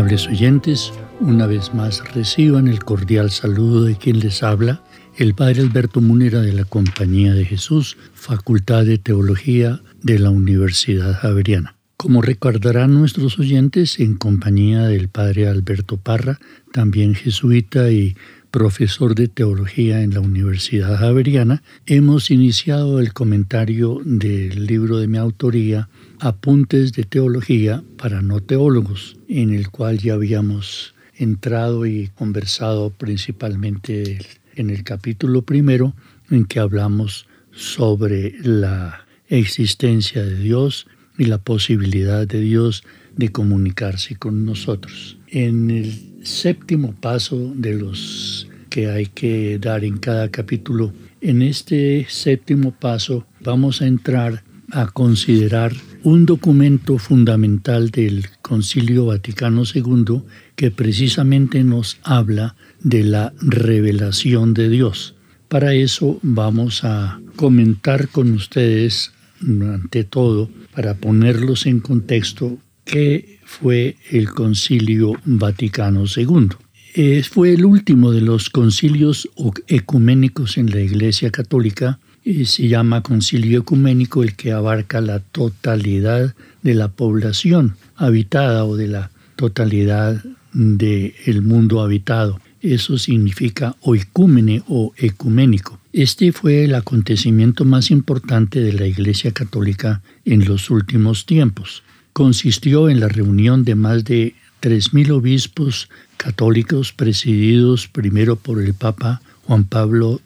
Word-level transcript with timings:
Amables 0.00 0.28
oyentes, 0.28 0.94
una 1.20 1.46
vez 1.46 1.74
más 1.74 2.02
reciban 2.14 2.68
el 2.68 2.82
cordial 2.82 3.30
saludo 3.30 3.84
de 3.84 3.96
quien 3.96 4.18
les 4.18 4.42
habla, 4.42 4.82
el 5.18 5.34
Padre 5.34 5.60
Alberto 5.60 6.00
Munera 6.00 6.40
de 6.40 6.54
la 6.54 6.64
Compañía 6.64 7.34
de 7.34 7.44
Jesús, 7.44 7.98
Facultad 8.14 8.86
de 8.86 8.96
Teología 8.96 9.82
de 10.02 10.18
la 10.18 10.30
Universidad 10.30 11.12
Javeriana. 11.12 11.76
Como 11.98 12.22
recordarán 12.22 12.94
nuestros 12.94 13.38
oyentes, 13.38 14.00
en 14.00 14.16
compañía 14.16 14.84
del 14.84 15.10
Padre 15.10 15.48
Alberto 15.48 15.98
Parra, 15.98 16.40
también 16.72 17.14
jesuita 17.14 17.90
y 17.90 18.16
profesor 18.50 19.14
de 19.14 19.28
teología 19.28 20.00
en 20.00 20.14
la 20.14 20.20
Universidad 20.20 20.96
Javeriana, 20.96 21.62
hemos 21.84 22.30
iniciado 22.30 23.00
el 23.00 23.12
comentario 23.12 24.00
del 24.02 24.64
libro 24.64 24.96
de 24.96 25.08
mi 25.08 25.18
autoría, 25.18 25.90
Apuntes 26.22 26.92
de 26.92 27.04
Teología 27.04 27.82
para 27.96 28.20
no 28.20 28.40
teólogos, 28.40 29.16
en 29.26 29.54
el 29.54 29.70
cual 29.70 29.98
ya 29.98 30.12
habíamos 30.14 30.94
entrado 31.14 31.86
y 31.86 32.08
conversado 32.08 32.90
principalmente 32.90 34.18
en 34.54 34.68
el 34.68 34.84
capítulo 34.84 35.40
primero, 35.42 35.94
en 36.30 36.44
que 36.44 36.60
hablamos 36.60 37.26
sobre 37.52 38.34
la 38.42 39.06
existencia 39.28 40.22
de 40.22 40.36
Dios 40.36 40.86
y 41.16 41.24
la 41.24 41.38
posibilidad 41.38 42.26
de 42.26 42.40
Dios 42.40 42.84
de 43.16 43.30
comunicarse 43.30 44.16
con 44.16 44.44
nosotros. 44.44 45.16
En 45.28 45.70
el 45.70 46.20
séptimo 46.22 46.94
paso 47.00 47.50
de 47.56 47.74
los 47.74 48.46
que 48.68 48.90
hay 48.90 49.06
que 49.06 49.58
dar 49.58 49.84
en 49.84 49.96
cada 49.96 50.30
capítulo, 50.30 50.92
en 51.22 51.40
este 51.40 52.06
séptimo 52.10 52.72
paso 52.72 53.26
vamos 53.40 53.80
a 53.80 53.86
entrar 53.86 54.44
a 54.70 54.86
considerar 54.86 55.72
un 56.02 56.24
documento 56.24 56.98
fundamental 56.98 57.90
del 57.90 58.26
Concilio 58.42 59.06
Vaticano 59.06 59.62
II 59.72 60.22
que 60.56 60.70
precisamente 60.70 61.62
nos 61.64 61.98
habla 62.02 62.56
de 62.82 63.04
la 63.04 63.32
revelación 63.40 64.54
de 64.54 64.68
Dios. 64.68 65.14
Para 65.48 65.74
eso 65.74 66.18
vamos 66.22 66.84
a 66.84 67.20
comentar 67.36 68.08
con 68.08 68.32
ustedes, 68.32 69.12
ante 69.40 70.04
todo, 70.04 70.48
para 70.74 70.94
ponerlos 70.94 71.66
en 71.66 71.80
contexto, 71.80 72.58
qué 72.84 73.40
fue 73.44 73.96
el 74.10 74.30
Concilio 74.30 75.12
Vaticano 75.24 76.04
II. 76.04 77.22
fue 77.24 77.52
el 77.54 77.64
último 77.64 78.12
de 78.12 78.20
los 78.20 78.48
concilios 78.48 79.28
ecuménicos 79.66 80.56
en 80.56 80.70
la 80.70 80.80
Iglesia 80.80 81.30
Católica 81.30 81.98
se 82.24 82.68
llama 82.68 83.02
concilio 83.02 83.60
ecuménico 83.60 84.22
el 84.22 84.36
que 84.36 84.52
abarca 84.52 85.00
la 85.00 85.20
totalidad 85.20 86.34
de 86.62 86.74
la 86.74 86.88
población 86.88 87.76
habitada 87.96 88.64
o 88.64 88.76
de 88.76 88.88
la 88.88 89.10
totalidad 89.36 90.22
del 90.52 91.42
mundo 91.42 91.80
habitado. 91.80 92.40
Eso 92.60 92.98
significa 92.98 93.76
oicúmene 93.80 94.62
o 94.68 94.92
ecuménico. 94.98 95.78
Este 95.92 96.30
fue 96.32 96.64
el 96.64 96.74
acontecimiento 96.74 97.64
más 97.64 97.90
importante 97.90 98.60
de 98.60 98.74
la 98.74 98.86
Iglesia 98.86 99.32
Católica 99.32 100.02
en 100.24 100.44
los 100.44 100.70
últimos 100.70 101.24
tiempos. 101.24 101.82
Consistió 102.12 102.90
en 102.90 103.00
la 103.00 103.08
reunión 103.08 103.64
de 103.64 103.74
más 103.74 104.04
de 104.04 104.34
3.000 104.60 105.10
obispos 105.10 105.88
católicos 106.18 106.92
presididos 106.92 107.88
primero 107.88 108.36
por 108.36 108.60
el 108.60 108.74
Papa 108.74 109.22
Juan 109.46 109.64
Pablo, 109.64 110.20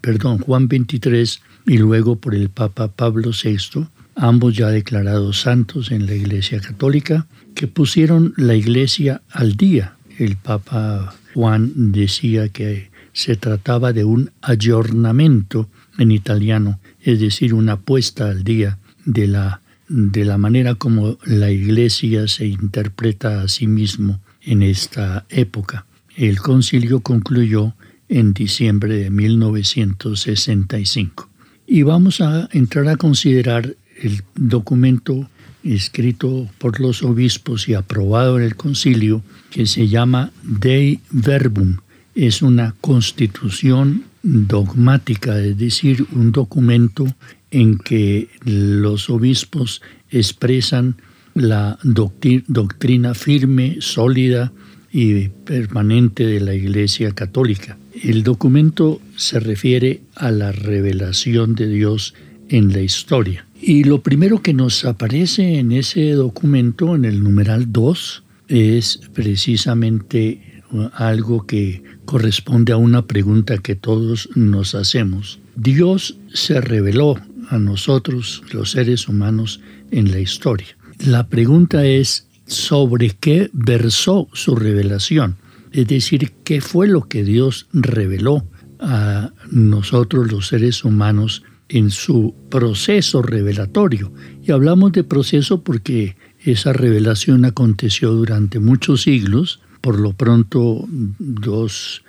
perdón, 0.00 0.38
Juan 0.38 0.68
XXIII 0.68 1.40
y 1.66 1.78
luego 1.78 2.16
por 2.16 2.34
el 2.34 2.48
Papa 2.48 2.88
Pablo 2.88 3.30
VI, 3.30 3.86
ambos 4.14 4.56
ya 4.56 4.68
declarados 4.68 5.40
santos 5.40 5.90
en 5.90 6.06
la 6.06 6.14
Iglesia 6.14 6.60
Católica, 6.60 7.26
que 7.54 7.66
pusieron 7.66 8.34
la 8.36 8.54
Iglesia 8.54 9.22
al 9.30 9.56
día. 9.56 9.94
El 10.18 10.36
Papa 10.36 11.14
Juan 11.34 11.92
decía 11.92 12.48
que 12.48 12.90
se 13.12 13.36
trataba 13.36 13.92
de 13.92 14.04
un 14.04 14.30
aggiornamento 14.42 15.68
en 15.98 16.12
italiano, 16.12 16.78
es 17.02 17.20
decir, 17.20 17.54
una 17.54 17.76
puesta 17.76 18.28
al 18.28 18.44
día 18.44 18.78
de 19.04 19.26
la, 19.26 19.60
de 19.88 20.24
la 20.24 20.38
manera 20.38 20.74
como 20.76 21.18
la 21.24 21.50
Iglesia 21.50 22.28
se 22.28 22.46
interpreta 22.46 23.42
a 23.42 23.48
sí 23.48 23.66
mismo 23.66 24.20
en 24.42 24.62
esta 24.62 25.26
época. 25.28 25.84
El 26.16 26.38
concilio 26.40 27.00
concluyó 27.00 27.74
en 28.08 28.32
diciembre 28.32 28.96
de 28.96 29.10
1965. 29.10 31.28
Y 31.66 31.82
vamos 31.82 32.20
a 32.20 32.48
entrar 32.52 32.86
a 32.88 32.96
considerar 32.96 33.74
el 34.00 34.22
documento 34.34 35.28
escrito 35.64 36.48
por 36.58 36.80
los 36.80 37.02
obispos 37.02 37.68
y 37.68 37.74
aprobado 37.74 38.38
en 38.38 38.44
el 38.44 38.54
concilio 38.56 39.22
que 39.50 39.66
se 39.66 39.88
llama 39.88 40.30
Dei 40.42 41.00
Verbum. 41.10 41.78
Es 42.14 42.40
una 42.42 42.74
constitución 42.80 44.04
dogmática, 44.22 45.40
es 45.40 45.58
decir, 45.58 46.06
un 46.12 46.32
documento 46.32 47.06
en 47.50 47.78
que 47.78 48.28
los 48.44 49.10
obispos 49.10 49.82
expresan 50.10 50.96
la 51.34 51.78
doctrina 51.82 53.14
firme, 53.14 53.76
sólida 53.80 54.52
y 54.90 55.28
permanente 55.28 56.26
de 56.26 56.40
la 56.40 56.54
Iglesia 56.54 57.12
Católica. 57.12 57.76
El 58.02 58.22
documento 58.22 59.00
se 59.16 59.40
refiere 59.40 60.02
a 60.14 60.30
la 60.30 60.52
revelación 60.52 61.54
de 61.54 61.68
Dios 61.68 62.14
en 62.48 62.72
la 62.72 62.80
historia. 62.80 63.44
Y 63.60 63.84
lo 63.84 64.02
primero 64.02 64.40
que 64.40 64.54
nos 64.54 64.84
aparece 64.84 65.58
en 65.58 65.72
ese 65.72 66.12
documento, 66.12 66.94
en 66.94 67.04
el 67.04 67.22
numeral 67.22 67.72
2, 67.72 68.22
es 68.48 69.00
precisamente 69.12 70.62
algo 70.92 71.46
que 71.46 71.82
corresponde 72.04 72.72
a 72.72 72.76
una 72.76 73.06
pregunta 73.06 73.58
que 73.58 73.74
todos 73.74 74.28
nos 74.34 74.74
hacemos. 74.74 75.40
Dios 75.56 76.16
se 76.32 76.60
reveló 76.60 77.18
a 77.50 77.58
nosotros, 77.58 78.42
los 78.52 78.72
seres 78.72 79.08
humanos, 79.08 79.60
en 79.90 80.12
la 80.12 80.20
historia. 80.20 80.76
La 80.98 81.26
pregunta 81.26 81.84
es, 81.84 82.26
¿sobre 82.46 83.10
qué 83.10 83.50
versó 83.52 84.28
su 84.32 84.54
revelación? 84.54 85.36
Es 85.72 85.86
decir, 85.86 86.32
qué 86.44 86.60
fue 86.60 86.88
lo 86.88 87.08
que 87.08 87.24
Dios 87.24 87.66
reveló 87.72 88.44
a 88.80 89.32
nosotros 89.50 90.30
los 90.30 90.48
seres 90.48 90.84
humanos 90.84 91.42
en 91.68 91.90
su 91.90 92.34
proceso 92.48 93.22
revelatorio. 93.22 94.12
Y 94.42 94.52
hablamos 94.52 94.92
de 94.92 95.04
proceso 95.04 95.62
porque 95.62 96.16
esa 96.44 96.72
revelación 96.72 97.44
aconteció 97.44 98.12
durante 98.12 98.58
muchos 98.58 99.02
siglos, 99.02 99.60
por 99.80 99.98
lo 100.00 100.12
pronto 100.12 100.86
dos, 101.18 102.02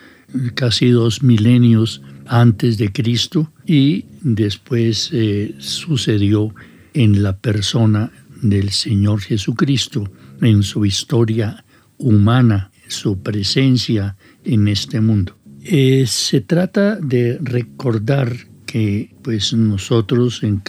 casi 0.55 0.89
dos 0.89 1.23
milenios 1.23 2.01
antes 2.25 2.77
de 2.77 2.91
Cristo, 2.91 3.51
y 3.65 4.05
después 4.21 5.09
eh, 5.11 5.55
sucedió 5.59 6.53
en 6.93 7.23
la 7.23 7.37
persona 7.37 8.11
del 8.41 8.69
Señor 8.69 9.21
Jesucristo, 9.21 10.09
en 10.41 10.63
su 10.63 10.85
historia 10.85 11.65
humana 11.97 12.71
su 12.89 13.19
presencia 13.19 14.15
en 14.43 14.67
este 14.67 15.01
mundo. 15.01 15.35
Eh, 15.63 16.05
se 16.07 16.41
trata 16.41 16.95
de 16.95 17.37
recordar 17.41 18.35
que 18.65 19.11
pues 19.23 19.53
nosotros 19.53 20.43
en, 20.43 20.61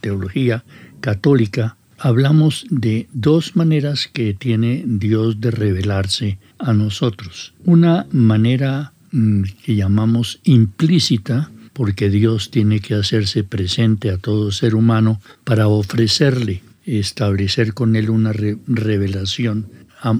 teología 0.00 0.64
católica 1.00 1.76
hablamos 1.98 2.66
de 2.70 3.08
dos 3.12 3.56
maneras 3.56 4.08
que 4.12 4.34
tiene 4.34 4.82
Dios 4.86 5.40
de 5.40 5.50
revelarse 5.50 6.38
a 6.58 6.72
nosotros. 6.72 7.54
Una 7.64 8.06
manera 8.10 8.92
mm, 9.12 9.42
que 9.64 9.76
llamamos 9.76 10.40
implícita, 10.44 11.50
porque 11.72 12.10
Dios 12.10 12.50
tiene 12.50 12.80
que 12.80 12.94
hacerse 12.94 13.44
presente 13.44 14.10
a 14.10 14.18
todo 14.18 14.50
ser 14.50 14.74
humano 14.74 15.20
para 15.44 15.68
ofrecerle, 15.68 16.62
establecer 16.84 17.74
con 17.74 17.96
él 17.96 18.10
una 18.10 18.32
revelación, 18.32 19.68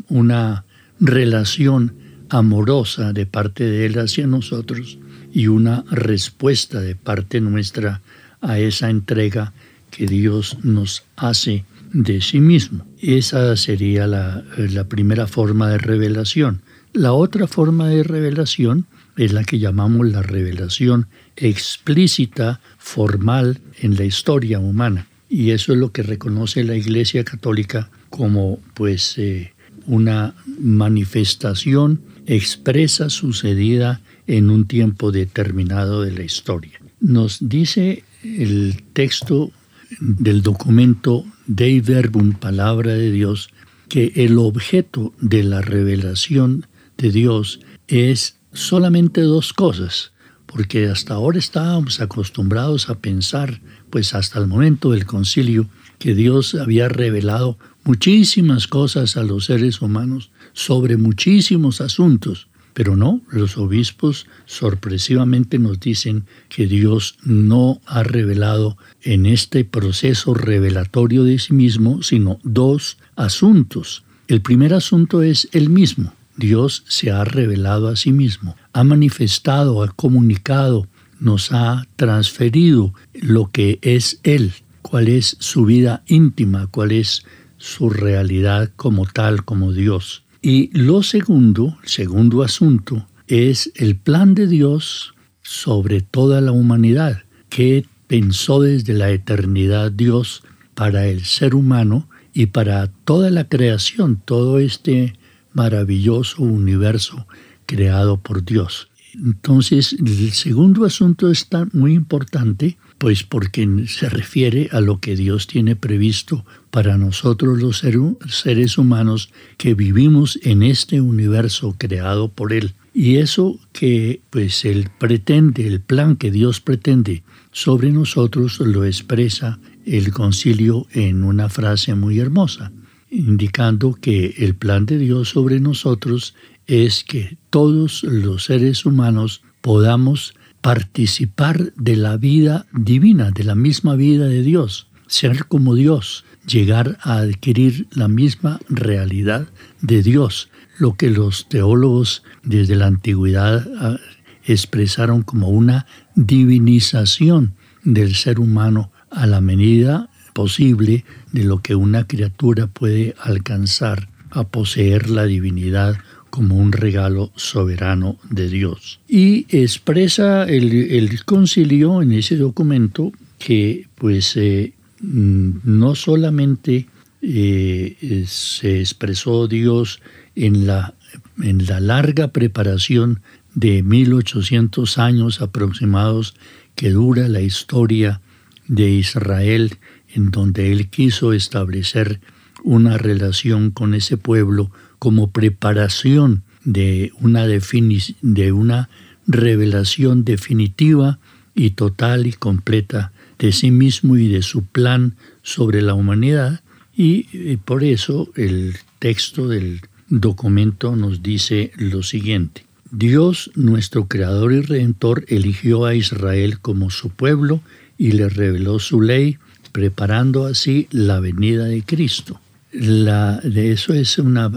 una 0.09 0.65
relación 1.01 1.95
amorosa 2.29 3.13
de 3.13 3.27
parte 3.27 3.65
de 3.65 3.87
él 3.87 3.99
hacia 3.99 4.27
nosotros 4.27 4.99
y 5.33 5.49
una 5.49 5.85
respuesta 5.91 6.81
de 6.81 6.95
parte 6.95 7.41
nuestra 7.41 8.01
a 8.41 8.59
esa 8.59 8.91
entrega 8.91 9.53
que 9.91 10.07
Dios 10.07 10.59
nos 10.63 11.05
hace 11.17 11.65
de 11.93 12.21
sí 12.21 12.41
mismo. 12.41 12.87
Esa 13.01 13.57
sería 13.57 14.07
la, 14.07 14.45
primera 14.89 15.27
forma 15.27 15.69
de 15.69 15.79
revelación. 15.79 16.63
La 16.93 17.13
otra 17.13 17.47
forma 17.47 17.89
de 17.89 18.03
revelación 18.03 18.87
es 19.17 19.33
la 19.33 19.45
que 19.45 19.59
llamamos 19.59 20.09
la 20.09 20.23
revelación 20.23 21.07
explícita, 21.37 22.61
formal 22.79 23.61
en 23.81 23.97
la 23.97 24.05
historia 24.05 24.59
humana. 24.59 25.07
Y 25.29 25.51
eso 25.51 25.73
es 25.73 25.79
lo 25.79 25.93
que 25.93 26.03
reconoce 26.03 26.65
la 26.65 26.77
Iglesia 26.77 27.25
Católica 27.25 27.91
como 28.09 28.59
pues 28.75 29.17
eh, 29.19 29.53
una 29.91 30.35
manifestación 30.61 32.01
expresa 32.27 33.11
sucedida 33.11 34.01
en 34.29 34.51
un 34.51 34.67
tiempo 34.67 35.11
determinado 35.11 36.03
de 36.03 36.13
la 36.13 36.23
historia. 36.23 36.81
Nos 37.01 37.39
dice 37.41 38.05
el 38.23 38.85
texto 38.93 39.51
del 39.99 40.43
documento 40.43 41.25
Dei 41.49 41.81
Verbum, 41.81 42.35
Palabra 42.35 42.95
de 42.95 43.11
Dios, 43.11 43.51
que 43.89 44.13
el 44.15 44.39
objeto 44.39 45.13
de 45.21 45.43
la 45.43 45.61
revelación 45.61 46.67
de 46.97 47.11
Dios 47.11 47.59
es 47.89 48.37
solamente 48.53 49.23
dos 49.23 49.53
cosas, 49.53 50.13
porque 50.47 50.87
hasta 50.87 51.15
ahora 51.15 51.41
estábamos 51.41 52.01
acostumbrados 52.01 52.89
a 52.89 52.99
pensar, 52.99 53.61
pues 53.91 54.15
hasta 54.15 54.39
el 54.39 54.47
momento 54.47 54.93
del 54.93 55.05
concilio, 55.07 55.69
que 55.99 56.15
Dios 56.15 56.55
había 56.55 56.89
revelado 56.89 57.59
muchísimas 57.91 58.69
cosas 58.69 59.17
a 59.17 59.25
los 59.25 59.47
seres 59.47 59.83
humanos 59.83 60.31
sobre 60.53 60.97
muchísimos 60.97 61.81
asuntos, 61.81 62.47
pero 62.73 62.95
no, 62.95 63.21
los 63.33 63.59
obispos 63.59 64.29
sorpresivamente 64.47 65.59
nos 65.59 65.81
dicen 65.81 66.25
que 66.49 66.69
Dios 66.69 67.17
no 67.25 67.81
ha 67.87 68.05
revelado 68.05 68.77
en 69.03 69.27
este 69.27 69.65
proceso 69.65 70.35
revelatorio 70.35 71.25
de 71.25 71.41
sí 71.41 71.53
mismo, 71.53 72.05
sino 72.05 72.39
dos 72.45 72.97
asuntos. 73.17 74.05
El 74.29 74.41
primer 74.41 74.73
asunto 74.73 75.25
es 75.25 75.49
el 75.51 75.69
mismo. 75.69 76.13
Dios 76.37 76.85
se 76.87 77.11
ha 77.11 77.25
revelado 77.25 77.89
a 77.89 77.97
sí 77.97 78.13
mismo, 78.13 78.55
ha 78.73 78.85
manifestado, 78.85 79.83
ha 79.83 79.89
comunicado, 79.89 80.87
nos 81.19 81.51
ha 81.51 81.89
transferido 81.97 82.95
lo 83.15 83.51
que 83.51 83.81
es 83.83 84.21
Él, 84.23 84.53
cuál 84.81 85.09
es 85.09 85.37
su 85.41 85.65
vida 85.65 86.05
íntima, 86.07 86.69
cuál 86.69 86.93
es 86.93 87.25
su 87.61 87.91
realidad 87.91 88.73
como 88.75 89.05
tal, 89.05 89.45
como 89.45 89.73
Dios. 89.73 90.25
Y 90.41 90.77
lo 90.77 91.03
segundo, 91.03 91.77
segundo 91.85 92.43
asunto, 92.43 93.07
es 93.29 93.71
el 93.77 93.97
plan 93.97 94.35
de 94.35 94.47
Dios 94.47 95.15
sobre 95.43 96.01
toda 96.01 96.41
la 96.41 96.53
humanidad, 96.53 97.23
que 97.51 97.85
pensó 98.07 98.63
desde 98.63 98.95
la 98.95 99.11
eternidad 99.11 99.93
Dios 99.93 100.43
para 100.75 101.07
el 101.07 101.25
ser 101.27 101.55
humano 101.55 102.09
y 102.33 102.47
para 102.47 102.87
toda 103.05 103.29
la 103.29 103.47
creación, 103.49 104.21
todo 104.25 104.59
este 104.59 105.19
maravilloso 105.53 106.43
universo 106.43 107.27
creado 107.67 108.17
por 108.17 108.43
Dios. 108.43 108.89
Entonces, 109.15 109.93
el 109.93 110.33
segundo 110.33 110.87
asunto 110.87 111.31
está 111.31 111.69
muy 111.73 111.93
importante, 111.93 112.79
pues 112.97 113.23
porque 113.23 113.85
se 113.87 114.09
refiere 114.09 114.71
a 114.73 114.81
lo 114.81 114.99
que 114.99 115.15
Dios 115.15 115.47
tiene 115.47 115.77
previsto 115.77 116.47
para 116.71 116.97
nosotros 116.97 117.61
los 117.61 117.83
seres 118.29 118.79
humanos 118.79 119.31
que 119.57 119.75
vivimos 119.75 120.39
en 120.43 120.63
este 120.63 121.01
universo 121.01 121.75
creado 121.79 122.29
por 122.29 122.53
Él. 122.53 122.75
Y 122.95 123.17
eso 123.17 123.59
que 123.73 124.21
pues 124.31 124.65
Él 124.65 124.89
pretende, 124.99 125.67
el 125.67 125.81
plan 125.81 126.17
que 126.17 126.31
Dios 126.31 126.61
pretende 126.61 127.23
sobre 127.53 127.91
nosotros 127.91 128.61
lo 128.61 128.85
expresa 128.85 129.59
el 129.85 130.13
concilio 130.13 130.87
en 130.93 131.25
una 131.25 131.49
frase 131.49 131.95
muy 131.95 132.19
hermosa, 132.19 132.73
indicando 133.11 133.95
que 133.95 134.35
el 134.39 134.55
plan 134.55 134.87
de 134.87 134.99
Dios 134.99 135.31
sobre 135.31 135.61
nosotros 135.61 136.35
es 136.67 137.03
que 137.03 137.37
todos 137.51 138.05
los 138.05 138.45
seres 138.45 138.87
humanos 138.87 139.43
podamos 139.61 140.35
participar 140.61 141.73
de 141.75 141.97
la 141.97 142.17
vida 142.17 142.67
divina, 142.73 143.31
de 143.31 143.45
la 143.45 143.55
misma 143.55 143.97
vida 143.97 144.27
de 144.27 144.43
Dios, 144.43 144.90
ser 145.11 145.47
como 145.47 145.75
Dios, 145.75 146.25
llegar 146.47 146.97
a 147.03 147.19
adquirir 147.19 147.89
la 147.91 148.07
misma 148.07 148.61
realidad 148.69 149.49
de 149.83 150.03
Dios, 150.03 150.49
lo 150.79 150.97
que 150.97 151.11
los 151.11 151.49
teólogos 151.49 152.23
desde 152.45 152.77
la 152.77 152.87
antigüedad 152.87 153.67
ah, 153.79 153.99
expresaron 154.45 155.23
como 155.23 155.49
una 155.49 155.87
divinización 156.15 157.55
del 157.83 158.15
ser 158.15 158.39
humano 158.39 158.93
a 159.11 159.27
la 159.27 159.41
medida 159.41 160.11
posible 160.33 161.05
de 161.33 161.43
lo 161.43 161.59
que 161.59 161.75
una 161.75 162.07
criatura 162.07 162.69
puede 162.69 163.17
alcanzar 163.21 164.09
a 164.31 164.45
poseer 164.45 165.11
la 165.11 165.25
divinidad 165.25 165.97
como 166.31 166.55
un 166.55 166.71
regalo 166.71 167.33
soberano 167.35 168.17
de 168.31 168.49
Dios. 168.49 169.01
Y 169.09 169.47
expresa 169.49 170.45
el, 170.45 171.25
concilio 171.25 172.01
en 172.01 172.13
ese 172.13 172.37
documento 172.37 173.11
que 173.41 173.89
pues 173.97 174.37
eh, 174.37 174.73
no 175.01 175.95
solamente 175.95 176.87
eh, 177.23 178.25
se 178.27 178.81
expresó 178.81 179.49
Dios 179.49 180.01
en 180.35 180.67
la, 180.67 180.95
en 181.43 181.67
la 181.67 181.81
larga 181.81 182.29
preparación 182.29 183.21
de 183.55 183.83
1800 183.83 184.99
años 184.99 185.41
aproximados 185.41 186.35
que 186.75 186.91
dura 186.91 187.29
la 187.29 187.41
historia 187.41 188.21
de 188.69 188.91
Israel, 188.91 189.79
en 190.15 190.31
donde 190.31 190.73
él 190.73 190.89
quiso 190.89 191.33
establecer 191.33 192.21
una 192.63 192.99
relación 192.99 193.71
con 193.71 193.95
ese 193.95 194.17
pueblo 194.17 194.71
como 194.99 195.31
preparación 195.31 196.43
de 196.65 197.13
una, 197.21 197.47
de 197.47 198.53
una 198.53 198.89
revelación 199.27 200.25
definitiva 200.25 201.19
y 201.55 201.71
total 201.71 202.27
y 202.27 202.33
completa 202.33 203.13
de 203.41 203.51
sí 203.53 203.73
mismo 203.73 204.17
y 204.17 204.29
de 204.29 204.43
su 204.43 204.65
plan 204.65 205.17
sobre 205.43 205.83
la 205.83 205.95
humanidad. 205.95 206.61
Y, 206.95 207.27
y 207.33 207.57
por 207.57 207.83
eso 207.83 208.31
el 208.37 208.77
texto 208.99 209.49
del 209.49 209.81
documento 210.09 210.95
nos 210.95 211.23
dice 211.23 211.73
lo 211.77 212.03
siguiente. 212.03 212.65
Dios, 212.93 213.51
nuestro 213.55 214.07
Creador 214.07 214.53
y 214.53 214.61
Redentor, 214.61 215.25
eligió 215.29 215.87
a 215.87 215.95
Israel 215.95 216.59
como 216.61 216.91
su 216.91 217.11
pueblo 217.11 217.63
y 217.97 218.13
le 218.13 218.29
reveló 218.29 218.79
su 218.79 219.01
ley, 219.01 219.39
preparando 219.73 220.47
así 220.47 220.89
la 220.91 221.21
venida 221.21 221.65
de 221.65 221.83
Cristo. 221.83 222.41
La, 222.73 223.39
de 223.39 223.73
eso 223.73 223.95
es 223.95 224.19
una 224.19 224.51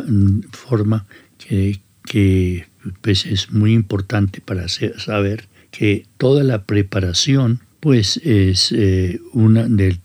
forma 0.52 1.06
que, 1.38 1.80
que 2.06 2.66
pues 3.02 3.26
es 3.26 3.52
muy 3.52 3.74
importante 3.74 4.42
para 4.42 4.68
saber 4.68 5.48
que 5.72 6.06
toda 6.18 6.44
la 6.44 6.64
preparación 6.64 7.60
pues 7.84 8.16
es 8.24 8.72
eh, 8.72 9.20
una 9.34 9.68
de, 9.68 10.00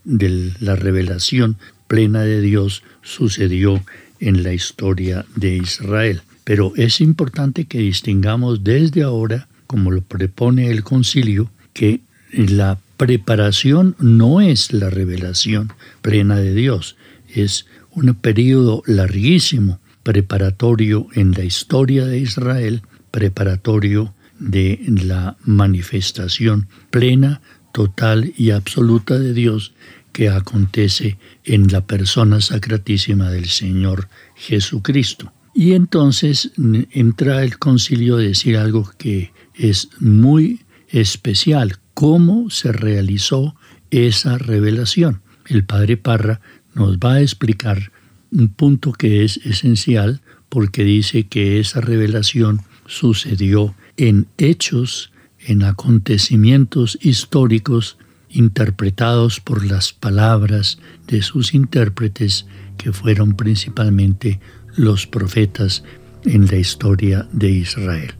la 0.58 0.74
revelación 0.74 1.58
plena 1.86 2.22
de 2.22 2.40
Dios 2.40 2.82
sucedió 3.02 3.80
en 4.18 4.42
la 4.42 4.52
historia 4.52 5.24
de 5.36 5.58
Israel. 5.58 6.22
Pero 6.42 6.72
es 6.74 7.00
importante 7.00 7.66
que 7.66 7.78
distingamos 7.78 8.64
desde 8.64 9.04
ahora, 9.04 9.46
como 9.68 9.92
lo 9.92 10.00
propone 10.02 10.72
el 10.72 10.82
concilio, 10.82 11.52
que 11.72 12.00
la 12.32 12.80
preparación 12.96 13.94
no 14.00 14.40
es 14.40 14.72
la 14.72 14.90
revelación 14.90 15.72
plena 16.02 16.34
de 16.34 16.54
Dios, 16.54 16.96
es 17.32 17.66
un 17.92 18.12
periodo 18.16 18.82
larguísimo 18.86 19.78
preparatorio 20.02 21.06
en 21.14 21.30
la 21.30 21.44
historia 21.44 22.06
de 22.06 22.18
Israel, 22.18 22.82
preparatorio 23.12 24.14
de 24.40 24.80
la 24.88 25.36
manifestación 25.44 26.68
plena, 26.90 27.40
total 27.78 28.32
y 28.36 28.50
absoluta 28.50 29.20
de 29.20 29.32
Dios 29.32 29.72
que 30.10 30.28
acontece 30.28 31.16
en 31.44 31.68
la 31.68 31.86
persona 31.86 32.40
sacratísima 32.40 33.30
del 33.30 33.46
Señor 33.46 34.08
Jesucristo. 34.34 35.32
Y 35.54 35.74
entonces 35.74 36.50
entra 36.90 37.44
el 37.44 37.56
concilio 37.60 38.16
a 38.16 38.20
decir 38.20 38.56
algo 38.56 38.90
que 38.98 39.30
es 39.54 39.90
muy 40.00 40.62
especial, 40.88 41.76
cómo 41.94 42.50
se 42.50 42.72
realizó 42.72 43.54
esa 43.92 44.38
revelación. 44.38 45.20
El 45.46 45.62
padre 45.64 45.96
Parra 45.96 46.40
nos 46.74 46.96
va 46.98 47.12
a 47.12 47.20
explicar 47.20 47.92
un 48.32 48.48
punto 48.48 48.92
que 48.92 49.22
es 49.22 49.36
esencial 49.44 50.20
porque 50.48 50.82
dice 50.82 51.28
que 51.28 51.60
esa 51.60 51.80
revelación 51.80 52.62
sucedió 52.88 53.76
en 53.96 54.26
hechos, 54.36 55.12
en 55.40 55.62
acontecimientos 55.62 56.98
históricos 57.00 57.98
interpretados 58.28 59.40
por 59.40 59.64
las 59.64 59.92
palabras 59.92 60.78
de 61.06 61.22
sus 61.22 61.54
intérpretes, 61.54 62.46
que 62.76 62.92
fueron 62.92 63.34
principalmente 63.34 64.40
los 64.76 65.06
profetas 65.06 65.82
en 66.24 66.46
la 66.46 66.56
historia 66.56 67.28
de 67.32 67.50
Israel. 67.50 68.14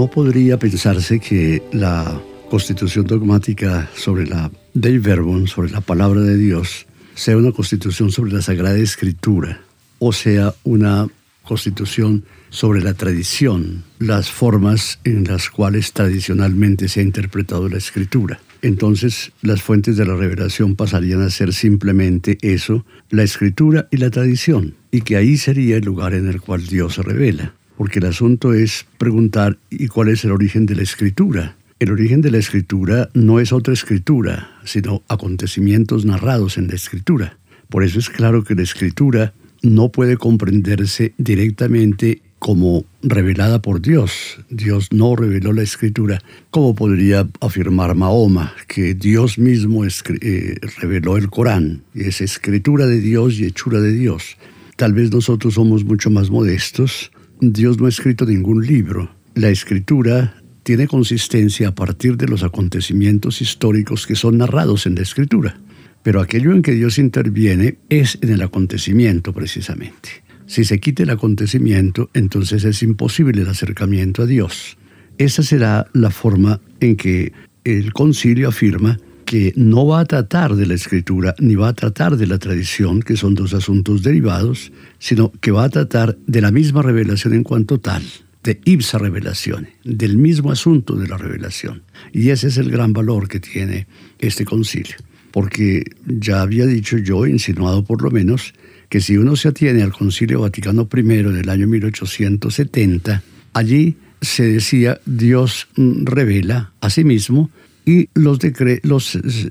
No 0.00 0.08
podría 0.08 0.58
pensarse 0.58 1.20
que 1.20 1.62
la 1.72 2.18
constitución 2.48 3.04
dogmática 3.04 3.90
sobre 3.94 4.26
la 4.26 4.50
Dei 4.72 4.96
Verbum, 4.96 5.46
sobre 5.46 5.70
la 5.70 5.82
palabra 5.82 6.22
de 6.22 6.38
Dios, 6.38 6.86
sea 7.14 7.36
una 7.36 7.52
constitución 7.52 8.10
sobre 8.10 8.32
la 8.32 8.40
Sagrada 8.40 8.78
Escritura, 8.78 9.60
o 9.98 10.14
sea 10.14 10.54
una 10.64 11.06
constitución 11.42 12.24
sobre 12.48 12.80
la 12.80 12.94
tradición, 12.94 13.84
las 13.98 14.30
formas 14.30 15.00
en 15.04 15.24
las 15.24 15.50
cuales 15.50 15.92
tradicionalmente 15.92 16.88
se 16.88 17.00
ha 17.00 17.02
interpretado 17.02 17.68
la 17.68 17.76
escritura. 17.76 18.40
Entonces 18.62 19.32
las 19.42 19.60
fuentes 19.60 19.98
de 19.98 20.06
la 20.06 20.16
revelación 20.16 20.76
pasarían 20.76 21.20
a 21.20 21.28
ser 21.28 21.52
simplemente 21.52 22.38
eso, 22.40 22.86
la 23.10 23.22
escritura 23.22 23.86
y 23.90 23.98
la 23.98 24.08
tradición, 24.08 24.76
y 24.90 25.02
que 25.02 25.16
ahí 25.16 25.36
sería 25.36 25.76
el 25.76 25.84
lugar 25.84 26.14
en 26.14 26.26
el 26.26 26.40
cual 26.40 26.66
Dios 26.66 26.94
se 26.94 27.02
revela 27.02 27.52
porque 27.80 27.98
el 27.98 28.04
asunto 28.04 28.52
es 28.52 28.84
preguntar 28.98 29.56
¿y 29.70 29.88
cuál 29.88 30.10
es 30.10 30.22
el 30.26 30.32
origen 30.32 30.66
de 30.66 30.74
la 30.74 30.82
escritura? 30.82 31.56
El 31.78 31.90
origen 31.90 32.20
de 32.20 32.30
la 32.30 32.36
escritura 32.36 33.08
no 33.14 33.40
es 33.40 33.54
otra 33.54 33.72
escritura, 33.72 34.50
sino 34.64 35.02
acontecimientos 35.08 36.04
narrados 36.04 36.58
en 36.58 36.68
la 36.68 36.74
escritura. 36.74 37.38
Por 37.70 37.82
eso 37.82 37.98
es 37.98 38.10
claro 38.10 38.44
que 38.44 38.54
la 38.54 38.60
escritura 38.60 39.32
no 39.62 39.88
puede 39.88 40.18
comprenderse 40.18 41.14
directamente 41.16 42.20
como 42.38 42.84
revelada 43.02 43.62
por 43.62 43.80
Dios. 43.80 44.36
Dios 44.50 44.88
no 44.92 45.16
reveló 45.16 45.54
la 45.54 45.62
escritura, 45.62 46.20
como 46.50 46.74
podría 46.74 47.26
afirmar 47.40 47.94
Mahoma, 47.94 48.52
que 48.68 48.92
Dios 48.92 49.38
mismo 49.38 49.86
eh, 49.86 50.56
reveló 50.82 51.16
el 51.16 51.30
Corán. 51.30 51.80
Es 51.94 52.20
escritura 52.20 52.86
de 52.86 53.00
Dios 53.00 53.40
y 53.40 53.46
hechura 53.46 53.80
de 53.80 53.92
Dios. 53.92 54.36
Tal 54.76 54.92
vez 54.92 55.10
nosotros 55.10 55.54
somos 55.54 55.82
mucho 55.86 56.10
más 56.10 56.28
modestos 56.28 57.10
Dios 57.40 57.78
no 57.78 57.86
ha 57.86 57.88
escrito 57.88 58.26
ningún 58.26 58.66
libro. 58.66 59.10
La 59.34 59.48
escritura 59.48 60.42
tiene 60.62 60.86
consistencia 60.86 61.68
a 61.68 61.74
partir 61.74 62.18
de 62.18 62.28
los 62.28 62.42
acontecimientos 62.42 63.40
históricos 63.40 64.06
que 64.06 64.14
son 64.14 64.36
narrados 64.36 64.84
en 64.84 64.94
la 64.94 65.02
escritura. 65.02 65.58
Pero 66.02 66.20
aquello 66.20 66.52
en 66.52 66.60
que 66.60 66.72
Dios 66.72 66.98
interviene 66.98 67.78
es 67.88 68.18
en 68.20 68.30
el 68.30 68.42
acontecimiento 68.42 69.32
precisamente. 69.32 70.22
Si 70.46 70.64
se 70.64 70.80
quita 70.80 71.02
el 71.02 71.10
acontecimiento, 71.10 72.10
entonces 72.12 72.64
es 72.64 72.82
imposible 72.82 73.40
el 73.40 73.48
acercamiento 73.48 74.22
a 74.22 74.26
Dios. 74.26 74.76
Esa 75.16 75.42
será 75.42 75.86
la 75.94 76.10
forma 76.10 76.60
en 76.80 76.96
que 76.96 77.32
el 77.64 77.94
concilio 77.94 78.48
afirma 78.48 78.98
que 79.30 79.52
no 79.54 79.86
va 79.86 80.00
a 80.00 80.04
tratar 80.06 80.56
de 80.56 80.66
la 80.66 80.74
escritura 80.74 81.36
ni 81.38 81.54
va 81.54 81.68
a 81.68 81.72
tratar 81.72 82.16
de 82.16 82.26
la 82.26 82.38
tradición, 82.38 83.00
que 83.00 83.16
son 83.16 83.36
dos 83.36 83.54
asuntos 83.54 84.02
derivados, 84.02 84.72
sino 84.98 85.30
que 85.40 85.52
va 85.52 85.62
a 85.62 85.68
tratar 85.68 86.18
de 86.26 86.40
la 86.40 86.50
misma 86.50 86.82
revelación 86.82 87.34
en 87.34 87.44
cuanto 87.44 87.78
tal, 87.78 88.02
de 88.42 88.60
ipsa 88.64 88.98
revelación, 88.98 89.68
del 89.84 90.16
mismo 90.16 90.50
asunto 90.50 90.96
de 90.96 91.06
la 91.06 91.16
revelación. 91.16 91.82
Y 92.12 92.30
ese 92.30 92.48
es 92.48 92.56
el 92.56 92.72
gran 92.72 92.92
valor 92.92 93.28
que 93.28 93.38
tiene 93.38 93.86
este 94.18 94.44
concilio, 94.44 94.96
porque 95.30 95.84
ya 96.04 96.40
había 96.42 96.66
dicho 96.66 96.98
yo, 96.98 97.24
insinuado 97.24 97.84
por 97.84 98.02
lo 98.02 98.10
menos, 98.10 98.52
que 98.88 99.00
si 99.00 99.16
uno 99.16 99.36
se 99.36 99.46
atiene 99.46 99.84
al 99.84 99.92
concilio 99.92 100.40
Vaticano 100.40 100.88
I 100.92 101.02
del 101.02 101.48
año 101.50 101.68
1870, 101.68 103.22
allí 103.52 103.94
se 104.20 104.42
decía 104.42 105.00
Dios 105.06 105.68
revela 105.76 106.72
a 106.80 106.90
sí 106.90 107.04
mismo 107.04 107.48
y 107.84 108.08
los, 108.14 108.38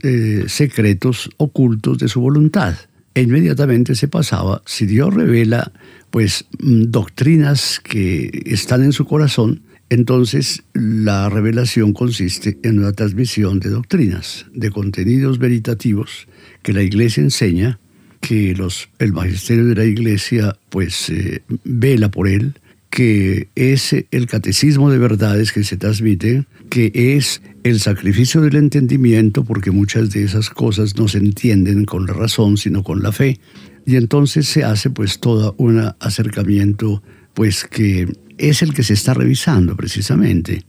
eh, 0.03 0.43
secretos 0.48 1.29
ocultos 1.38 1.98
de 1.98 2.07
su 2.07 2.21
voluntad. 2.21 2.75
E 3.15 3.21
inmediatamente 3.21 3.95
se 3.95 4.07
pasaba, 4.07 4.62
si 4.65 4.86
Dios 4.86 5.13
revela 5.13 5.71
pues 6.09 6.45
mm, 6.59 6.83
doctrinas 6.86 7.79
que 7.79 8.43
están 8.45 8.83
en 8.83 8.93
su 8.93 9.05
corazón, 9.05 9.62
entonces 9.89 10.63
la 10.74 11.29
revelación 11.29 11.93
consiste 11.93 12.59
en 12.63 12.79
una 12.79 12.93
transmisión 12.93 13.59
de 13.59 13.69
doctrinas, 13.69 14.45
de 14.53 14.69
contenidos 14.69 15.39
veritativos 15.39 16.27
que 16.62 16.74
la 16.74 16.83
iglesia 16.83 17.24
enseña, 17.24 17.79
que 18.21 18.53
los, 18.55 18.89
el 19.00 19.13
magisterio 19.13 19.65
de 19.65 19.75
la 19.75 19.86
iglesia 19.86 20.57
pues 20.69 21.09
eh, 21.09 21.41
vela 21.63 22.12
por 22.12 22.27
él, 22.27 22.53
que 22.89 23.50
es 23.55 23.96
el 24.12 24.27
catecismo 24.27 24.89
de 24.89 24.98
verdades 24.98 25.51
que 25.51 25.63
se 25.63 25.77
transmite, 25.77 26.46
que 26.69 26.91
es 26.93 27.41
el 27.63 27.79
sacrificio 27.79 28.41
del 28.41 28.55
entendimiento, 28.55 29.43
porque 29.43 29.72
muchas 29.72 30.12
de 30.12 30.24
esas 30.24 30.50
cosas 30.50 30.96
no 30.98 31.08
se 31.08 31.19
entienden 31.19 31.86
con 31.86 32.05
la 32.05 32.13
razón, 32.13 32.58
sino 32.58 32.84
con 32.84 33.03
la 33.03 33.12
fe. 33.12 33.39
Y 33.86 33.96
entonces 33.96 34.48
se 34.48 34.63
hace 34.63 34.89
pues 34.89 35.19
todo 35.19 35.55
un 35.58 35.91
acercamiento 36.00 37.03
pues 37.34 37.63
que 37.63 38.08
es 38.38 38.62
el 38.62 38.74
que 38.74 38.84
se 38.84 38.93
está 38.93 39.13
revisando 39.13 39.75
precisamente, 39.75 40.63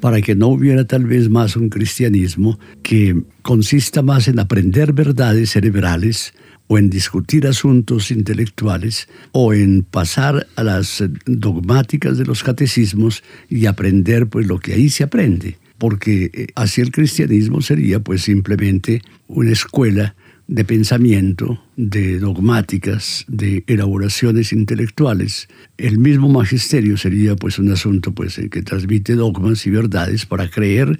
para 0.00 0.20
que 0.20 0.34
no 0.34 0.48
hubiera 0.48 0.84
tal 0.84 1.06
vez 1.06 1.30
más 1.30 1.56
un 1.56 1.68
cristianismo 1.68 2.58
que 2.82 3.22
consista 3.42 4.02
más 4.02 4.28
en 4.28 4.38
aprender 4.38 4.92
verdades 4.92 5.50
cerebrales, 5.50 6.34
o 6.72 6.78
en 6.78 6.88
discutir 6.88 7.46
asuntos 7.46 8.10
intelectuales 8.10 9.06
o 9.32 9.52
en 9.52 9.82
pasar 9.82 10.46
a 10.56 10.62
las 10.62 11.04
dogmáticas 11.26 12.16
de 12.16 12.24
los 12.24 12.42
catecismos 12.42 13.22
y 13.50 13.66
aprender 13.66 14.26
pues 14.26 14.46
lo 14.46 14.58
que 14.58 14.72
ahí 14.72 14.88
se 14.88 15.04
aprende, 15.04 15.58
porque 15.76 16.30
eh, 16.32 16.46
así 16.54 16.80
el 16.80 16.90
cristianismo 16.90 17.60
sería 17.60 18.00
pues 18.00 18.22
simplemente 18.22 19.02
una 19.28 19.52
escuela 19.52 20.14
de 20.46 20.64
pensamiento, 20.64 21.62
de 21.76 22.18
dogmáticas, 22.18 23.26
de 23.28 23.64
elaboraciones 23.66 24.54
intelectuales. 24.54 25.48
El 25.76 25.98
mismo 25.98 26.30
magisterio 26.30 26.96
sería 26.96 27.36
pues 27.36 27.58
un 27.58 27.70
asunto 27.70 28.12
pues 28.12 28.40
que 28.50 28.62
transmite 28.62 29.14
dogmas 29.14 29.66
y 29.66 29.70
verdades 29.70 30.24
para 30.24 30.48
creer 30.48 30.98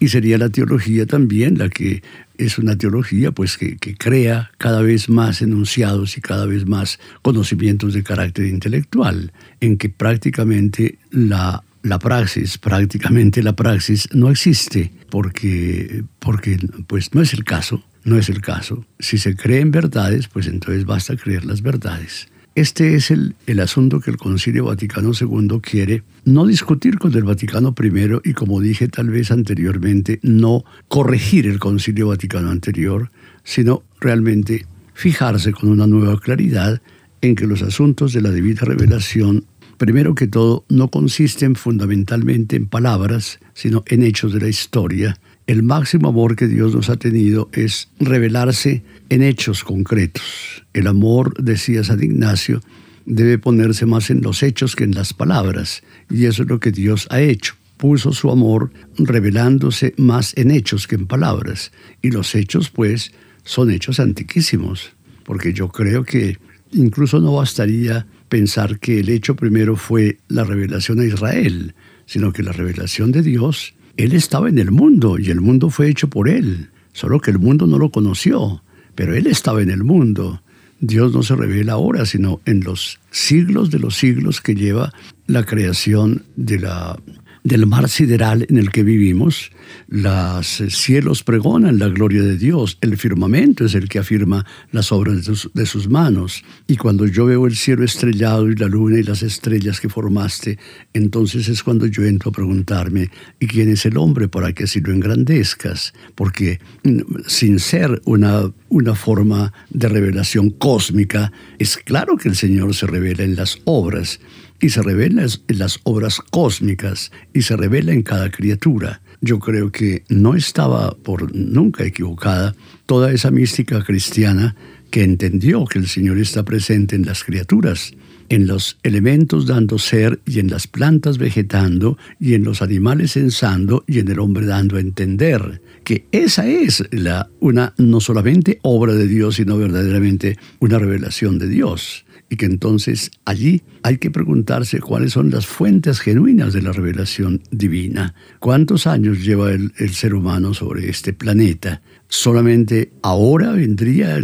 y 0.00 0.08
sería 0.08 0.38
la 0.38 0.48
teología 0.48 1.06
también 1.06 1.58
la 1.58 1.68
que 1.68 2.02
es 2.38 2.58
una 2.58 2.76
teología 2.76 3.32
pues 3.32 3.58
que, 3.58 3.76
crea 3.76 4.50
cada 4.56 4.80
vez 4.80 5.10
más 5.10 5.42
enunciados 5.42 6.16
y 6.16 6.22
cada 6.22 6.46
vez 6.46 6.66
más 6.66 6.98
conocimientos 7.22 7.92
de 7.92 8.02
carácter 8.02 8.46
intelectual, 8.46 9.32
en 9.60 9.76
que 9.76 9.90
prácticamente 9.90 10.98
la, 11.10 11.62
la 11.82 11.98
praxis, 11.98 12.56
prácticamente 12.56 13.42
la 13.42 13.54
praxis 13.54 14.08
no 14.12 14.30
existe, 14.30 14.90
porque, 15.10 16.02
porque 16.18 16.56
pues 16.86 17.14
no 17.14 17.20
es 17.20 17.34
el 17.34 17.44
caso, 17.44 17.84
no 18.04 18.18
es 18.18 18.30
el 18.30 18.40
caso. 18.40 18.86
Si 18.98 19.18
se 19.18 19.36
creen 19.36 19.70
verdades, 19.70 20.28
pues 20.28 20.46
entonces 20.46 20.86
basta 20.86 21.16
creer 21.16 21.44
las 21.44 21.60
verdades. 21.60 22.28
Este 22.56 22.94
es 22.94 23.10
el, 23.10 23.36
el, 23.46 23.60
asunto 23.60 24.00
que 24.00 24.10
el 24.10 24.16
Concilio 24.16 24.64
Vaticano 24.64 25.12
II 25.18 25.60
quiere 25.62 26.02
no 26.24 26.46
discutir 26.46 26.98
con 26.98 27.14
el 27.14 27.22
Vaticano 27.22 27.74
I 27.80 28.28
y, 28.28 28.32
como 28.34 28.60
dije 28.60 28.88
tal 28.88 29.08
vez 29.08 29.30
anteriormente, 29.30 30.18
no 30.22 30.64
corregir 30.88 31.46
el 31.46 31.60
Concilio 31.60 32.08
Vaticano 32.08 32.50
anterior, 32.50 33.10
sino 33.44 33.84
realmente 34.00 34.66
fijarse 34.94 35.52
con 35.52 35.68
una 35.70 35.86
nueva 35.86 36.18
claridad 36.18 36.82
en 37.22 37.36
que 37.36 37.46
los 37.46 37.62
asuntos 37.62 38.12
de 38.12 38.22
la 38.22 38.30
debida 38.30 38.62
revelación, 38.64 39.44
primero 39.78 40.14
que 40.14 40.26
todo, 40.26 40.64
no 40.68 40.88
consisten 40.88 41.54
fundamentalmente 41.54 42.56
en 42.56 42.66
palabras, 42.66 43.38
sino 43.54 43.84
en 43.86 44.02
hechos 44.02 44.32
de 44.32 44.40
la 44.40 44.48
historia, 44.48 45.16
el 45.50 45.64
máximo 45.64 46.10
amor 46.10 46.36
que 46.36 46.46
Dios 46.46 46.76
nos 46.76 46.90
ha 46.90 46.96
tenido 46.96 47.50
es 47.52 47.88
revelarse 47.98 48.84
en 49.08 49.24
hechos 49.24 49.64
concretos. 49.64 50.62
El 50.72 50.86
amor, 50.86 51.34
decía 51.42 51.82
San 51.82 52.00
Ignacio, 52.00 52.60
debe 53.04 53.36
ponerse 53.36 53.84
más 53.84 54.10
en 54.10 54.22
los 54.22 54.44
hechos 54.44 54.76
que 54.76 54.84
en 54.84 54.94
las 54.94 55.12
palabras, 55.12 55.82
y 56.08 56.26
eso 56.26 56.44
es 56.44 56.48
lo 56.48 56.60
que 56.60 56.70
Dios 56.70 57.08
ha 57.10 57.20
hecho. 57.20 57.54
puso 57.76 58.12
su 58.12 58.30
amor 58.30 58.70
revelándose 58.98 59.94
más 59.96 60.36
en 60.36 60.50
hechos 60.50 60.86
que 60.86 60.96
en 60.96 61.06
palabras. 61.06 61.72
Y 62.02 62.10
los 62.10 62.34
hechos, 62.34 62.68
pues, 62.68 63.10
son 63.42 63.70
hechos 63.70 63.98
antiquísimos, 63.98 64.92
porque 65.24 65.54
yo 65.54 65.68
creo 65.68 66.04
que 66.04 66.36
incluso 66.72 67.20
no 67.20 67.32
bastaría 67.32 68.06
pensar 68.28 68.78
que 68.78 69.00
el 69.00 69.08
hecho 69.08 69.34
primero 69.34 69.76
fue 69.76 70.18
la 70.28 70.44
revelación 70.44 71.00
a 71.00 71.06
Israel, 71.06 71.74
sino 72.04 72.34
que 72.34 72.42
la 72.42 72.52
revelación 72.52 73.12
de 73.12 73.22
Dios, 73.22 73.72
Él 74.02 74.14
estaba 74.14 74.48
en 74.48 74.58
el 74.58 74.70
mundo 74.70 75.18
y 75.18 75.28
el 75.28 75.42
mundo 75.42 75.68
fue 75.68 75.90
hecho 75.90 76.08
por 76.08 76.30
Él, 76.30 76.70
solo 76.94 77.20
que 77.20 77.30
el 77.30 77.38
mundo 77.38 77.66
no 77.66 77.78
lo 77.78 77.90
conoció, 77.90 78.62
pero 78.94 79.14
Él 79.14 79.26
estaba 79.26 79.60
en 79.60 79.68
el 79.68 79.84
mundo. 79.84 80.40
Dios 80.80 81.12
no 81.12 81.22
se 81.22 81.36
revela 81.36 81.74
ahora, 81.74 82.06
sino 82.06 82.40
en 82.46 82.64
los 82.64 82.98
siglos 83.10 83.70
de 83.70 83.78
los 83.78 83.96
siglos 83.96 84.40
que 84.40 84.54
lleva 84.54 84.94
la 85.26 85.44
creación 85.44 86.22
de 86.36 86.60
la 86.60 86.98
del 87.44 87.66
mar 87.66 87.88
sideral 87.88 88.46
en 88.48 88.58
el 88.58 88.70
que 88.70 88.82
vivimos, 88.82 89.50
los 89.88 90.62
cielos 90.68 91.22
pregonan 91.22 91.78
la 91.78 91.88
gloria 91.88 92.22
de 92.22 92.36
Dios, 92.36 92.78
el 92.80 92.96
firmamento 92.96 93.64
es 93.64 93.74
el 93.74 93.88
que 93.88 93.98
afirma 93.98 94.44
las 94.72 94.92
obras 94.92 95.24
de 95.54 95.66
sus, 95.66 95.88
manos. 95.88 96.44
Y 96.66 96.76
cuando 96.76 97.06
yo 97.06 97.26
veo 97.26 97.46
el 97.46 97.56
cielo 97.56 97.84
estrellado 97.84 98.50
y 98.50 98.56
la 98.56 98.68
luna 98.68 98.98
y 98.98 99.02
las 99.02 99.22
estrellas 99.22 99.80
que 99.80 99.88
formaste, 99.88 100.58
entonces 100.92 101.48
es 101.48 101.62
cuando 101.62 101.86
yo 101.86 102.04
entro 102.04 102.30
a 102.30 102.32
preguntarme, 102.32 103.10
¿y 103.38 103.46
quién 103.46 103.70
es 103.70 103.86
el 103.86 103.96
hombre 103.96 104.28
para 104.28 104.52
que 104.52 104.64
así 104.64 104.80
lo 104.80 104.92
engrandezcas? 104.92 105.94
Porque 106.14 106.60
mm, 106.84 107.00
sin 107.26 107.58
ser 107.58 108.00
una, 108.04 108.52
una 108.68 108.94
forma 108.94 109.52
de 109.70 109.88
revelación 109.88 110.50
cósmica, 110.50 111.32
es 111.58 111.76
claro 111.78 112.16
que 112.16 112.28
el 112.28 112.36
Señor 112.36 112.74
se 112.74 112.86
revela 112.86 113.24
en 113.24 113.36
las 113.36 113.58
obras 113.64 114.20
y 114.60 114.70
se 114.70 114.82
revela 114.82 115.24
en 115.48 115.58
las 115.58 115.80
obras 115.84 116.20
cósmicas 116.30 117.10
y 117.32 117.42
se 117.42 117.56
revela 117.56 117.92
en 117.92 118.02
cada 118.02 118.30
criatura. 118.30 119.00
Yo 119.20 119.38
creo 119.38 119.70
que 119.72 120.04
no 120.08 120.34
estaba 120.34 120.96
por 120.96 121.34
nunca 121.34 121.84
equivocada 121.84 122.54
toda 122.86 123.12
esa 123.12 123.30
mística 123.30 123.82
cristiana 123.82 124.54
que 124.90 125.02
entendió 125.04 125.64
que 125.66 125.78
el 125.78 125.88
Señor 125.88 126.18
está 126.18 126.44
presente 126.44 126.96
en 126.96 127.06
las 127.06 127.22
criaturas, 127.22 127.92
en 128.28 128.46
los 128.46 128.78
elementos 128.82 129.46
dando 129.46 129.78
ser 129.78 130.20
y 130.26 130.38
en 130.40 130.50
las 130.50 130.66
plantas 130.66 131.18
vegetando 131.18 131.98
y 132.18 132.34
en 132.34 132.44
los 132.44 132.62
animales 132.62 133.12
censando 133.12 133.84
y 133.86 133.98
en 133.98 134.08
el 134.08 134.18
hombre 134.18 134.46
dando 134.46 134.76
a 134.76 134.80
entender 134.80 135.60
que 135.84 136.06
esa 136.12 136.48
es 136.48 136.84
la, 136.90 137.28
una 137.40 137.74
no 137.78 138.00
solamente 138.00 138.58
obra 138.62 138.94
de 138.94 139.06
Dios, 139.06 139.36
sino 139.36 139.58
verdaderamente 139.58 140.38
una 140.60 140.78
revelación 140.78 141.38
de 141.38 141.48
Dios 141.48 142.04
y 142.30 142.36
que 142.36 142.46
entonces 142.46 143.10
allí 143.24 143.62
hay 143.82 143.98
que 143.98 144.10
preguntarse 144.10 144.78
cuáles 144.78 145.12
son 145.12 145.30
las 145.30 145.46
fuentes 145.46 145.98
genuinas 145.98 146.52
de 146.52 146.62
la 146.62 146.72
revelación 146.72 147.42
divina. 147.50 148.14
¿Cuántos 148.38 148.86
años 148.86 149.22
lleva 149.22 149.50
el, 149.50 149.72
ser 149.92 150.14
humano 150.14 150.54
sobre 150.54 150.88
este 150.88 151.12
planeta? 151.12 151.82
Solamente 152.08 152.92
ahora 153.02 153.50
vendría, 153.50 154.18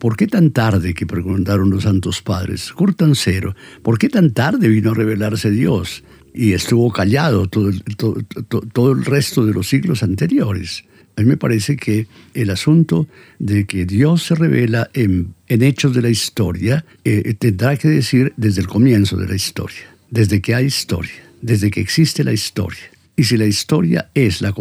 ¿por 0.00 0.16
qué 0.16 0.26
tan 0.26 0.50
tarde 0.50 0.92
que 0.92 1.06
preguntaron 1.06 1.70
los 1.70 1.84
santos 1.84 2.20
padres? 2.20 2.72
Curtan 2.72 3.14
cero, 3.14 3.54
¿por 3.82 3.96
qué 3.96 4.08
tan 4.08 4.32
tarde 4.32 4.68
vino 4.68 4.90
a 4.90 4.94
revelarse 4.94 5.50
Dios? 5.52 6.02
Y 6.34 6.52
estuvo 6.52 6.92
callado 6.92 7.48
todo, 7.48 7.70
todo, 7.96 8.16
todo 8.72 8.92
el 8.92 9.04
resto 9.04 9.46
de 9.46 9.54
los 9.54 9.68
siglos 9.68 10.02
anteriores. 10.02 10.84
A 11.16 11.20
mí 11.20 11.26
me 11.26 11.36
parece 11.36 11.76
que 11.76 12.06
el 12.34 12.50
asunto 12.50 13.06
de 13.38 13.66
que 13.66 13.84
Dios 13.84 14.24
se 14.24 14.34
revela 14.34 14.90
en, 14.94 15.34
hechos 15.48 15.94
de 15.94 16.02
la 16.02 16.08
historia 16.08 16.84
eh, 17.04 17.34
tendrá 17.38 17.76
que 17.76 17.88
decir 17.88 18.32
desde 18.36 18.62
el 18.62 18.68
comienzo 18.68 19.16
de 19.16 19.28
la 19.28 19.34
historia, 19.34 19.94
desde 20.10 20.40
que 20.40 20.54
hay 20.54 20.66
historia, 20.66 21.12
desde 21.42 21.70
que 21.70 21.80
existe 21.80 22.24
la 22.24 22.32
historia. 22.32 22.90
Y 23.20 23.24
si 23.24 23.36
la 23.36 23.44
historia 23.44 24.08
es 24.14 24.40
la 24.40 24.54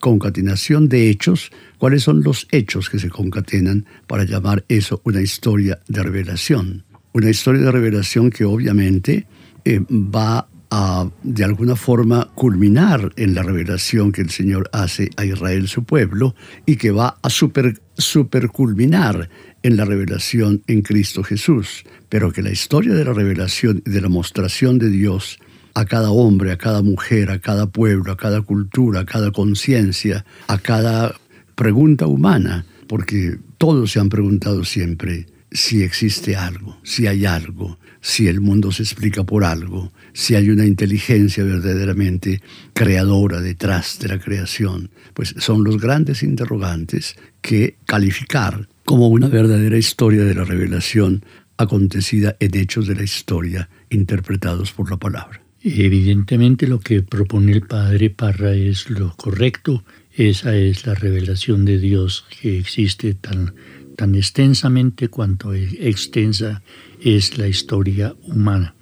concatenación 0.00 0.88
de 0.88 1.10
hechos, 1.10 1.52
¿cuáles 1.78 2.02
son 2.02 2.24
los 2.24 2.48
hechos 2.50 2.90
que 2.90 2.98
se 2.98 3.08
concatenan 3.08 3.86
para 4.08 4.24
llamar 4.24 4.64
eso 4.68 5.00
una 5.04 5.22
historia 5.22 5.78
de 5.86 6.02
revelación? 6.02 6.82
Una 7.12 7.30
historia 7.30 7.62
de 7.62 7.70
revelación 7.70 8.30
que 8.30 8.44
obviamente 8.44 9.26
eh, 9.64 9.80
va 9.88 10.48
a, 10.70 11.08
de 11.22 11.44
alguna 11.44 11.76
forma, 11.76 12.30
culminar 12.34 13.12
en 13.16 13.34
la 13.34 13.42
revelación 13.42 14.12
que 14.12 14.22
el 14.22 14.30
Señor 14.30 14.70
hace 14.72 15.10
a 15.16 15.24
Israel, 15.24 15.68
su 15.68 15.84
pueblo, 15.84 16.34
y 16.64 16.76
que 16.76 16.90
va 16.90 17.18
a 17.22 17.30
super, 17.30 17.80
superculminar 17.96 19.28
en 19.62 19.76
la 19.76 19.84
revelación 19.84 20.62
en 20.66 20.82
Cristo 20.82 21.22
Jesús. 21.22 21.84
Pero 22.08 22.32
que 22.32 22.42
la 22.42 22.50
historia 22.50 22.94
de 22.94 23.04
la 23.04 23.12
revelación 23.12 23.82
y 23.84 23.90
de 23.90 24.00
la 24.00 24.08
mostración 24.08 24.78
de 24.78 24.90
Dios 24.90 25.38
a 25.74 25.84
cada 25.84 26.10
hombre, 26.10 26.52
a 26.52 26.58
cada 26.58 26.82
mujer, 26.82 27.30
a 27.30 27.40
cada 27.40 27.66
pueblo, 27.66 28.12
a 28.12 28.16
cada 28.16 28.42
cultura, 28.42 29.00
a 29.00 29.06
cada 29.06 29.30
conciencia, 29.30 30.24
a 30.46 30.58
cada 30.58 31.14
pregunta 31.54 32.06
humana, 32.06 32.64
porque 32.86 33.38
todos 33.58 33.92
se 33.92 34.00
han 34.00 34.08
preguntado 34.08 34.64
siempre 34.64 35.26
si 35.52 35.82
existe 35.82 36.36
algo, 36.36 36.78
si 36.82 37.06
hay 37.06 37.24
algo, 37.24 37.78
si 38.00 38.28
el 38.28 38.40
mundo 38.40 38.72
se 38.72 38.82
explica 38.82 39.24
por 39.24 39.44
algo, 39.44 39.92
si 40.12 40.34
hay 40.34 40.50
una 40.50 40.66
inteligencia 40.66 41.44
verdaderamente 41.44 42.40
creadora 42.72 43.40
detrás 43.40 43.98
de 43.98 44.08
la 44.08 44.18
creación. 44.18 44.90
Pues 45.14 45.34
son 45.38 45.64
los 45.64 45.80
grandes 45.80 46.22
interrogantes 46.22 47.16
que 47.40 47.76
calificar 47.86 48.68
como 48.84 49.08
una 49.08 49.28
verdadera 49.28 49.76
historia 49.76 50.24
de 50.24 50.34
la 50.34 50.44
revelación 50.44 51.24
acontecida 51.56 52.36
en 52.40 52.56
hechos 52.56 52.86
de 52.86 52.94
la 52.94 53.02
historia 53.02 53.68
interpretados 53.90 54.72
por 54.72 54.90
la 54.90 54.96
palabra. 54.96 55.42
Evidentemente 55.62 56.66
lo 56.66 56.80
que 56.80 57.02
propone 57.02 57.52
el 57.52 57.62
padre 57.62 58.08
Parra 58.08 58.54
es 58.54 58.88
lo 58.88 59.14
correcto, 59.14 59.84
esa 60.14 60.56
es 60.56 60.86
la 60.86 60.94
revelación 60.94 61.66
de 61.66 61.78
Dios 61.78 62.24
que 62.40 62.58
existe 62.58 63.12
tan, 63.12 63.54
tan 63.94 64.14
extensamente 64.14 65.08
cuanto 65.08 65.52
extensa 65.52 66.62
es 67.02 67.38
la 67.38 67.48
historia 67.48 68.14
humana. 68.22 68.74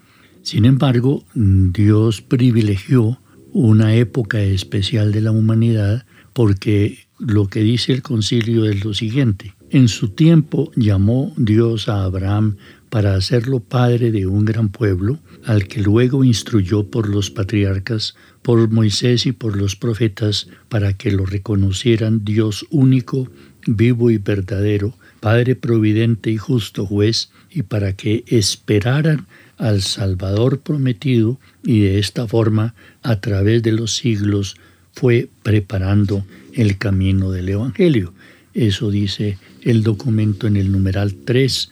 Sin 0.43 0.65
embargo, 0.65 1.25
Dios 1.35 2.23
privilegió 2.23 3.21
una 3.53 3.95
época 3.95 4.41
especial 4.41 5.13
de 5.13 5.21
la 5.21 5.31
humanidad 5.31 6.07
porque 6.33 7.07
lo 7.19 7.49
que 7.49 7.61
dice 7.61 7.93
el 7.93 8.03
concilio 8.03 8.65
es 8.65 8.85
lo 8.85 8.95
siguiente. 8.95 9.55
En 9.71 9.89
su 9.89 10.11
tiempo 10.11 10.71
llamó 10.77 11.35
Dios 11.37 11.89
a 11.89 12.05
Abraham 12.05 12.57
para 12.89 13.15
hacerlo 13.15 13.61
padre 13.61 14.11
de 14.13 14.27
un 14.27 14.47
gran 14.47 14.71
pueblo, 14.71 15.19
al 15.45 15.69
que 15.69 15.83
luego 15.83 16.25
instruyó 16.25 16.91
por 16.91 17.09
los 17.09 17.31
patriarcas, 17.31 18.15
por 18.41 18.71
Moisés 18.71 19.27
y 19.27 19.33
por 19.33 19.57
los 19.57 19.77
profetas, 19.77 20.49
para 20.71 20.95
que 20.95 21.11
lo 21.11 21.27
reconocieran 21.27 22.25
Dios 22.25 22.65
único, 22.71 23.31
vivo 23.67 24.11
y 24.11 24.17
verdadero, 24.17 24.95
Padre 25.21 25.57
providente 25.57 26.31
y 26.31 26.37
justo 26.37 26.87
juez, 26.87 27.31
y 27.51 27.63
para 27.63 27.93
que 27.95 28.25
esperaran 28.27 29.27
al 29.57 29.83
Salvador 29.83 30.61
prometido 30.61 31.39
y 31.65 31.81
de 31.81 31.99
esta 31.99 32.27
forma, 32.27 32.75
a 33.03 33.21
través 33.21 33.63
de 33.63 33.73
los 33.73 33.97
siglos, 33.97 34.57
fue 34.93 35.29
preparando 35.43 36.25
el 36.55 36.79
camino 36.79 37.31
del 37.31 37.49
Evangelio. 37.49 38.13
Eso 38.55 38.91
dice 38.91 39.39
el 39.63 39.83
documento 39.83 40.47
en 40.47 40.57
el 40.57 40.73
numeral 40.73 41.15
3. 41.25 41.71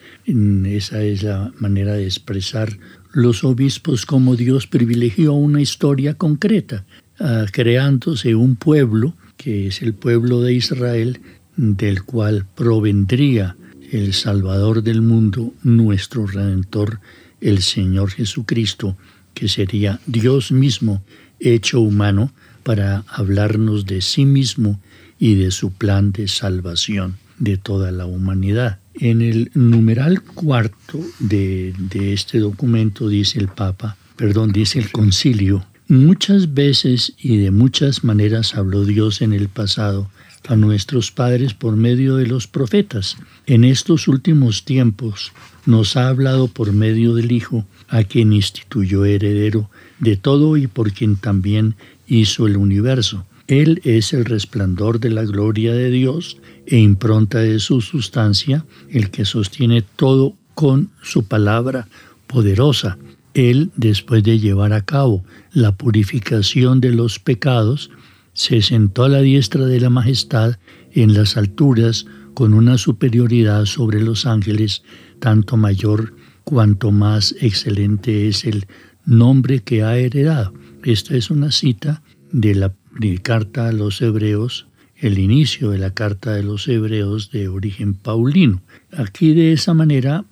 Esa 0.67 1.03
es 1.03 1.23
la 1.23 1.53
manera 1.59 1.95
de 1.95 2.05
expresar 2.05 2.77
los 3.12 3.45
obispos 3.45 4.05
como 4.05 4.37
Dios 4.37 4.67
privilegió 4.67 5.33
una 5.33 5.62
historia 5.62 6.15
concreta, 6.15 6.85
ah, 7.19 7.47
creándose 7.51 8.35
un 8.35 8.57
pueblo, 8.57 9.15
que 9.37 9.69
es 9.69 9.81
el 9.81 9.95
pueblo 9.95 10.43
de 10.43 10.53
Israel, 10.53 11.21
del 11.57 12.03
cual 12.03 12.45
provendría 12.55 13.57
el 13.92 14.14
Salvador 14.14 14.83
del 14.83 15.03
mundo, 15.03 15.55
nuestro 15.62 16.27
Redentor, 16.27 17.01
el 17.40 17.62
Señor 17.62 18.11
Jesucristo, 18.11 18.96
que 19.35 19.49
sería 19.49 20.01
Dios 20.07 20.51
mismo 20.53 21.03
hecho 21.38 21.81
humano 21.81 22.33
para 22.62 23.05
hablarnos 23.09 23.87
de 23.87 24.01
sí 24.01 24.25
mismo 24.25 24.81
y 25.18 25.35
de 25.35 25.51
su 25.51 25.72
plan 25.72 26.12
de 26.12 26.29
salvación 26.29 27.16
de 27.38 27.57
toda 27.57 27.90
la 27.92 28.07
humanidad. 28.07 28.79
En 28.94 29.20
el 29.20 29.51
numeral 29.55 30.22
cuarto 30.22 31.01
de, 31.18 31.75
este 31.92 32.38
documento 32.38 33.09
dice 33.09 33.38
el 33.38 33.49
Papa, 33.49 33.96
perdón, 34.16 34.53
dice 34.53 34.79
el 34.79 34.90
concilio, 34.90 35.66
muchas 35.88 36.55
veces 36.55 37.12
y 37.18 37.37
de 37.37 37.51
muchas 37.51 38.05
maneras 38.05 38.55
habló 38.55 38.85
Dios 38.85 39.20
en 39.20 39.33
el 39.33 39.49
pasado 39.49 40.11
a 40.49 40.57
nuestros 40.57 41.11
padres 41.11 41.55
por 41.55 41.77
medio 41.77 42.17
de 42.17 42.27
los 42.27 42.47
profetas. 42.47 43.17
En 43.47 43.65
estos 43.65 44.09
últimos 44.09 44.65
tiempos 44.65 45.33
nos 45.65 45.97
ha 45.97 46.09
hablado 46.09 46.49
por 46.49 46.73
medio 46.73 47.15
del 47.15 47.33
Hijo, 47.33 47.67
a 47.89 48.05
quien 48.05 48.33
instituyó 48.33 49.05
heredero 49.05 49.71
de 49.99 50.17
todo 50.17 50.57
y 50.57 50.67
por 50.67 50.93
quien 50.93 51.17
también 51.17 51.75
hizo 52.07 52.47
el 52.47 52.57
universo. 52.57 53.27
Él 53.47 53.81
es 53.85 54.13
el 54.13 54.25
resplandor 54.25 54.99
de 54.99 55.11
la 55.11 55.25
gloria 55.25 55.73
de 55.73 55.91
Dios 55.91 56.39
e 56.67 56.79
impronta 56.79 57.39
de 57.39 57.61
su 57.61 57.81
sustancia, 57.81 58.65
el 58.91 59.11
que 59.11 59.25
sostiene 59.25 59.83
todo 59.83 60.35
con 60.55 60.91
su 61.03 61.25
palabra 61.25 61.87
poderosa. 62.27 62.99
Él, 63.35 63.71
después 63.77 64.25
de 64.25 64.39
llevar 64.41 64.73
a 64.73 64.81
cabo 64.81 65.25
la 65.53 65.77
purificación 65.77 66.81
de 66.81 66.91
los 66.91 67.19
pecados, 67.19 67.91
se 68.37 68.61
sentó 68.61 69.05
a 69.05 69.09
la 69.09 69.22
diestra 69.22 69.64
de 69.64 69.81
la 69.81 69.88
majestad 69.88 70.59
en 70.92 71.14
las 71.14 71.38
alturas 71.38 72.05
con 72.35 72.53
una 72.53 72.77
superioridad 72.77 73.64
sobre 73.64 74.03
los 74.03 74.27
ángeles, 74.27 74.83
tanto 75.20 75.57
mayor 75.57 76.14
cuanto 76.44 76.92
más 76.92 77.35
excelente 77.40 78.29
es 78.29 78.44
el 78.44 78.66
nombre 79.07 79.61
que 79.61 79.83
ha 79.83 79.96
heredado. 79.96 80.53
Esta 80.85 81.16
es 81.16 81.31
una 81.31 81.51
cita 81.51 82.03
de 82.31 82.55
la 82.55 82.75
carta 83.22 83.68
a 83.68 83.72
los 83.72 84.03
hebreos, 84.03 84.66
el 84.96 85.18
inicio 85.18 85.70
de 85.70 85.79
la 85.79 85.94
carta 85.94 86.35
de 86.35 86.42
los 86.42 86.68
hebreos 86.68 87.31
de 87.31 87.49
origen 87.49 87.94
paulino. 87.94 88.61
Aquí 88.92 89.33
de 89.33 89.55
esa 89.55 89.72
manera 89.72 90.27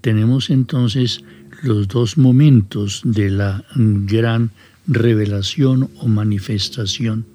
tenemos 0.00 0.48
entonces 0.48 1.22
los 1.62 1.88
dos 1.88 2.16
momentos 2.16 3.02
de 3.04 3.28
la 3.28 3.64
gran 3.74 4.50
revelación 4.86 5.90
o 5.98 6.08
manifestación 6.08 7.26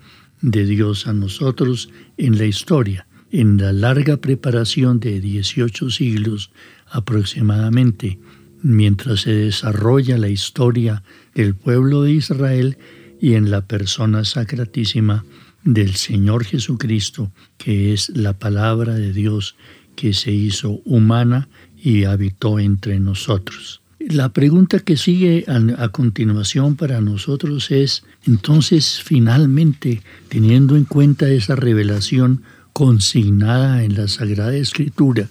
de 0.45 0.65
Dios 0.65 1.07
a 1.07 1.13
nosotros 1.13 1.89
en 2.17 2.37
la 2.37 2.45
historia, 2.45 3.07
en 3.31 3.57
la 3.57 3.73
larga 3.73 4.17
preparación 4.17 4.99
de 4.99 5.19
18 5.19 5.89
siglos 5.89 6.51
aproximadamente, 6.85 8.19
mientras 8.61 9.21
se 9.21 9.31
desarrolla 9.31 10.19
la 10.19 10.29
historia 10.29 11.01
del 11.33 11.55
pueblo 11.55 12.03
de 12.03 12.11
Israel 12.11 12.77
y 13.19 13.33
en 13.33 13.49
la 13.49 13.61
persona 13.61 14.23
sacratísima 14.23 15.25
del 15.63 15.95
Señor 15.95 16.45
Jesucristo, 16.45 17.31
que 17.57 17.91
es 17.91 18.09
la 18.09 18.33
palabra 18.33 18.93
de 18.93 19.13
Dios 19.13 19.55
que 19.95 20.13
se 20.13 20.31
hizo 20.31 20.79
humana 20.85 21.49
y 21.75 22.03
habitó 22.03 22.59
entre 22.59 22.99
nosotros. 22.99 23.81
La 24.07 24.29
pregunta 24.29 24.79
que 24.81 24.97
sigue 24.97 25.45
a, 25.47 25.89
continuación 25.89 26.75
para 26.75 27.01
nosotros 27.01 27.71
es, 27.71 28.03
entonces, 28.27 29.01
finalmente, 29.03 30.03
teniendo 30.29 30.75
en 30.75 30.85
cuenta 30.85 31.27
esa 31.27 31.55
revelación 31.55 32.43
consignada 32.71 33.83
en 33.83 33.95
la 33.95 34.07
Sagrada 34.07 34.55
Escritura 34.55 35.27